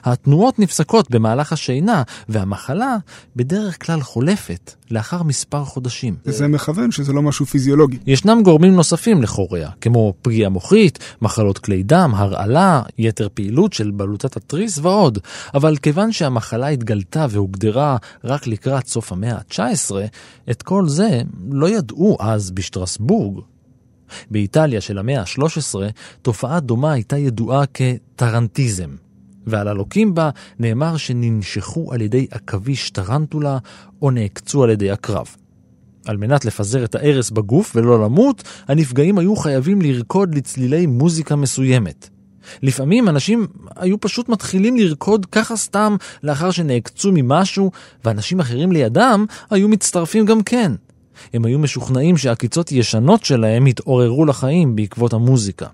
התנועות 0.05 0.59
נפסקות 0.59 1.11
במהלך 1.11 1.53
השינה, 1.53 2.03
והמחלה 2.29 2.97
בדרך 3.37 3.87
כלל 3.87 4.01
חולפת 4.01 4.75
לאחר 4.91 5.23
מספר 5.23 5.65
חודשים. 5.65 6.17
וזה 6.27 6.49
מכוון 6.49 6.91
שזה 6.91 7.13
לא 7.13 7.23
משהו 7.23 7.47
פיזיולוגי. 7.47 7.99
ישנם 8.07 8.41
גורמים 8.45 8.75
נוספים 8.75 9.23
לחוריה, 9.23 9.71
כמו 9.81 10.15
פגיעה 10.23 10.51
מוחית, 10.51 10.99
מחלות 11.23 11.59
כלי 11.59 11.83
דם, 11.83 12.13
הרעלה, 12.17 12.83
יתר 12.99 13.29
פעילות 13.35 13.73
של 13.73 13.91
בלוטת 13.91 14.37
התריס 14.37 14.79
ועוד. 14.79 15.19
אבל 15.55 15.77
כיוון 15.77 16.13
שהמחלה 16.13 16.67
התגלתה 16.67 17.27
והוגדרה 17.31 17.97
רק 18.25 18.47
לקראת 18.47 18.87
סוף 18.87 19.13
המאה 19.13 19.35
ה-19, 19.35 19.95
את 20.51 20.63
כל 20.63 20.89
זה 20.89 21.23
לא 21.51 21.69
ידעו 21.69 22.17
אז 22.21 22.51
בשטרסבורג. 22.51 23.41
באיטליה 24.31 24.81
של 24.81 24.99
המאה 24.99 25.21
ה-13, 25.21 25.75
תופעה 26.23 26.61
דומה 26.61 26.93
הייתה 26.93 27.19
ידועה 27.19 27.65
כטרנטיזם. 27.75 28.91
ועל 29.47 29.69
הלוקים 29.69 30.15
בה 30.15 30.31
נאמר 30.59 30.97
שננשכו 30.97 31.93
על 31.93 32.01
ידי 32.01 32.27
עכביש 32.31 32.91
טרנטולה 32.91 33.59
או 34.03 34.11
נעקצו 34.11 34.65
על 34.65 34.71
ידי 34.71 34.91
עקרב. 34.91 35.27
על 36.07 36.17
מנת 36.17 36.45
לפזר 36.45 36.85
את 36.85 36.95
ההרס 36.95 37.31
בגוף 37.31 37.73
ולא 37.77 38.05
למות, 38.05 38.43
הנפגעים 38.69 39.19
היו 39.19 39.37
חייבים 39.37 39.83
לרקוד 39.83 40.35
לצלילי 40.35 40.87
מוזיקה 40.87 41.37
מסוימת. 41.37 42.09
לפעמים 42.63 43.09
אנשים 43.09 43.47
היו 43.77 44.01
פשוט 44.01 44.29
מתחילים 44.29 44.77
לרקוד 44.77 45.27
ככה 45.27 45.57
סתם 45.57 45.97
לאחר 46.23 46.51
שנעקצו 46.51 47.11
ממשהו, 47.15 47.71
ואנשים 48.05 48.41
אחרים 48.41 48.73
לידם 48.73 49.25
היו 49.51 49.69
מצטרפים 49.69 50.27
גם 50.27 50.43
כן. 50.43 50.73
הם 51.35 51.45
היו 51.45 51.59
משוכנעים 51.59 52.17
שהעקיצות 52.17 52.73
ישנות 52.73 53.25
שלהם 53.25 53.67
התעוררו 53.67 54.25
לחיים 54.25 54.77
בעקבות 54.77 55.13
המוזיקה. 55.13 55.67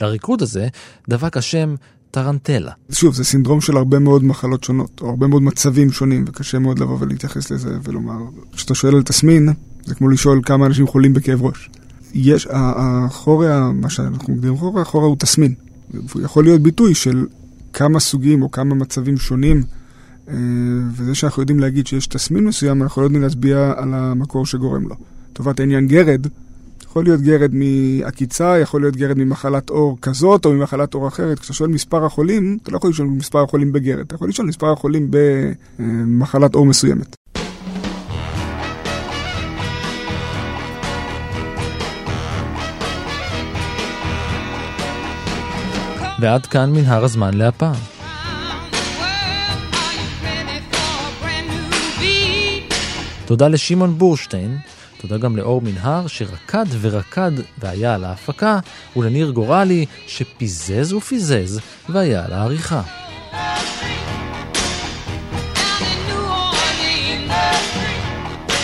לריקוד 0.00 0.42
הזה 0.42 0.68
דבק 1.08 1.36
השם 1.36 1.74
טרנטלה. 2.10 2.72
שוב, 2.90 3.14
זה 3.14 3.24
סינדרום 3.24 3.60
של 3.60 3.76
הרבה 3.76 3.98
מאוד 3.98 4.24
מחלות 4.24 4.64
שונות, 4.64 5.00
או 5.00 5.08
הרבה 5.08 5.26
מאוד 5.26 5.42
מצבים 5.42 5.92
שונים, 5.92 6.24
וקשה 6.28 6.58
מאוד 6.58 6.78
לבוא 6.78 6.96
ולהתייחס 7.00 7.50
לזה 7.50 7.78
ולומר, 7.82 8.18
כשאתה 8.52 8.74
שואל 8.74 8.94
על 8.94 9.02
תסמין, 9.02 9.48
זה 9.84 9.94
כמו 9.94 10.08
לשאול 10.08 10.40
כמה 10.44 10.66
אנשים 10.66 10.86
חולים 10.86 11.14
בכאב 11.14 11.42
ראש. 11.42 11.70
יש, 12.14 12.48
החוריה, 12.50 13.70
מה 13.74 13.90
שאנחנו 13.90 14.34
מגדירים 14.34 14.56
חוריה, 14.56 14.82
החוריה 14.82 15.08
הוא 15.08 15.16
תסמין. 15.16 15.54
הוא 16.12 16.22
יכול 16.22 16.44
להיות 16.44 16.60
ביטוי 16.60 16.94
של 16.94 17.26
כמה 17.72 18.00
סוגים 18.00 18.42
או 18.42 18.50
כמה 18.50 18.74
מצבים 18.74 19.16
שונים, 19.16 19.62
אה, 20.28 20.34
וזה 20.92 21.14
שאנחנו 21.14 21.42
יודעים 21.42 21.60
להגיד 21.60 21.86
שיש 21.86 22.06
תסמין 22.06 22.44
מסוים, 22.44 22.82
אנחנו 22.82 23.02
לא 23.02 23.06
יודעים 23.06 23.22
להצביע 23.22 23.72
על 23.76 23.94
המקור 23.94 24.46
שגורם 24.46 24.88
לו. 24.88 24.94
לטובת 25.32 25.60
העניין 25.60 25.86
גרד, 25.86 26.26
יכול 26.88 27.04
להיות 27.04 27.20
גרד 27.20 27.50
מעקיצה, 27.54 28.58
יכול 28.58 28.80
להיות 28.80 28.96
גרד 28.96 29.18
ממחלת 29.18 29.70
עור 29.70 29.98
כזאת 30.02 30.44
או 30.44 30.52
ממחלת 30.52 30.94
עור 30.94 31.08
אחרת. 31.08 31.38
כשאתה 31.38 31.54
שואל 31.54 31.70
מספר 31.70 32.04
החולים, 32.04 32.58
אתה 32.62 32.70
לא 32.70 32.76
יכול 32.76 32.90
לשאול 32.90 33.08
מספר 33.08 33.42
החולים 33.42 33.72
בגרד, 33.72 33.98
אתה 33.98 34.14
יכול 34.14 34.28
לשאול 34.28 34.48
מספר 34.48 34.72
החולים 34.72 35.10
במחלת 35.78 36.54
עור 36.54 36.66
מסוימת. 36.66 37.16
ועד 46.20 46.46
כאן 46.46 46.72
מנהר 46.72 47.04
הזמן 47.04 47.34
להפעם. 47.34 47.74
תודה 53.26 53.48
לשמעון 53.48 53.98
בורשטיין 53.98 54.58
תודה 55.00 55.18
גם 55.18 55.36
לאור 55.36 55.60
מנהר 55.60 56.06
שרקד 56.06 56.66
ורקד 56.80 57.32
והיה 57.58 57.94
על 57.94 58.04
ההפקה, 58.04 58.58
ולניר 58.96 59.30
גורלי 59.30 59.86
שפיזז 60.06 60.92
ופיזז 60.92 61.60
והיה 61.88 62.24
על 62.24 62.32
העריכה. 62.32 62.82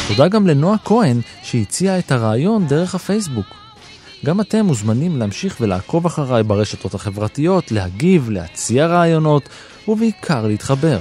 תודה 0.09 0.29
גם 0.29 0.47
לנועה 0.47 0.77
כהן 0.85 1.21
שהציעה 1.43 1.99
את 1.99 2.13
הרעיון 2.13 2.67
דרך 2.67 2.95
הפייסבוק. 2.95 3.47
גם 4.25 4.41
אתם 4.41 4.67
מוזמנים 4.67 5.17
להמשיך 5.17 5.57
ולעקוב 5.61 6.07
אחריי 6.07 6.43
ברשתות 6.43 6.95
החברתיות, 6.95 7.73
להגיב, 7.73 8.31
להציע 8.31 8.87
רעיונות, 8.87 9.49
ובעיקר 9.89 10.47
להתחבר. 10.47 10.99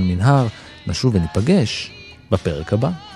רן 0.00 0.08
מנהר, 0.08 0.46
נשוב 0.86 1.14
וניפגש 1.14 1.90
בפרק 2.30 2.72
הבא. 2.72 3.09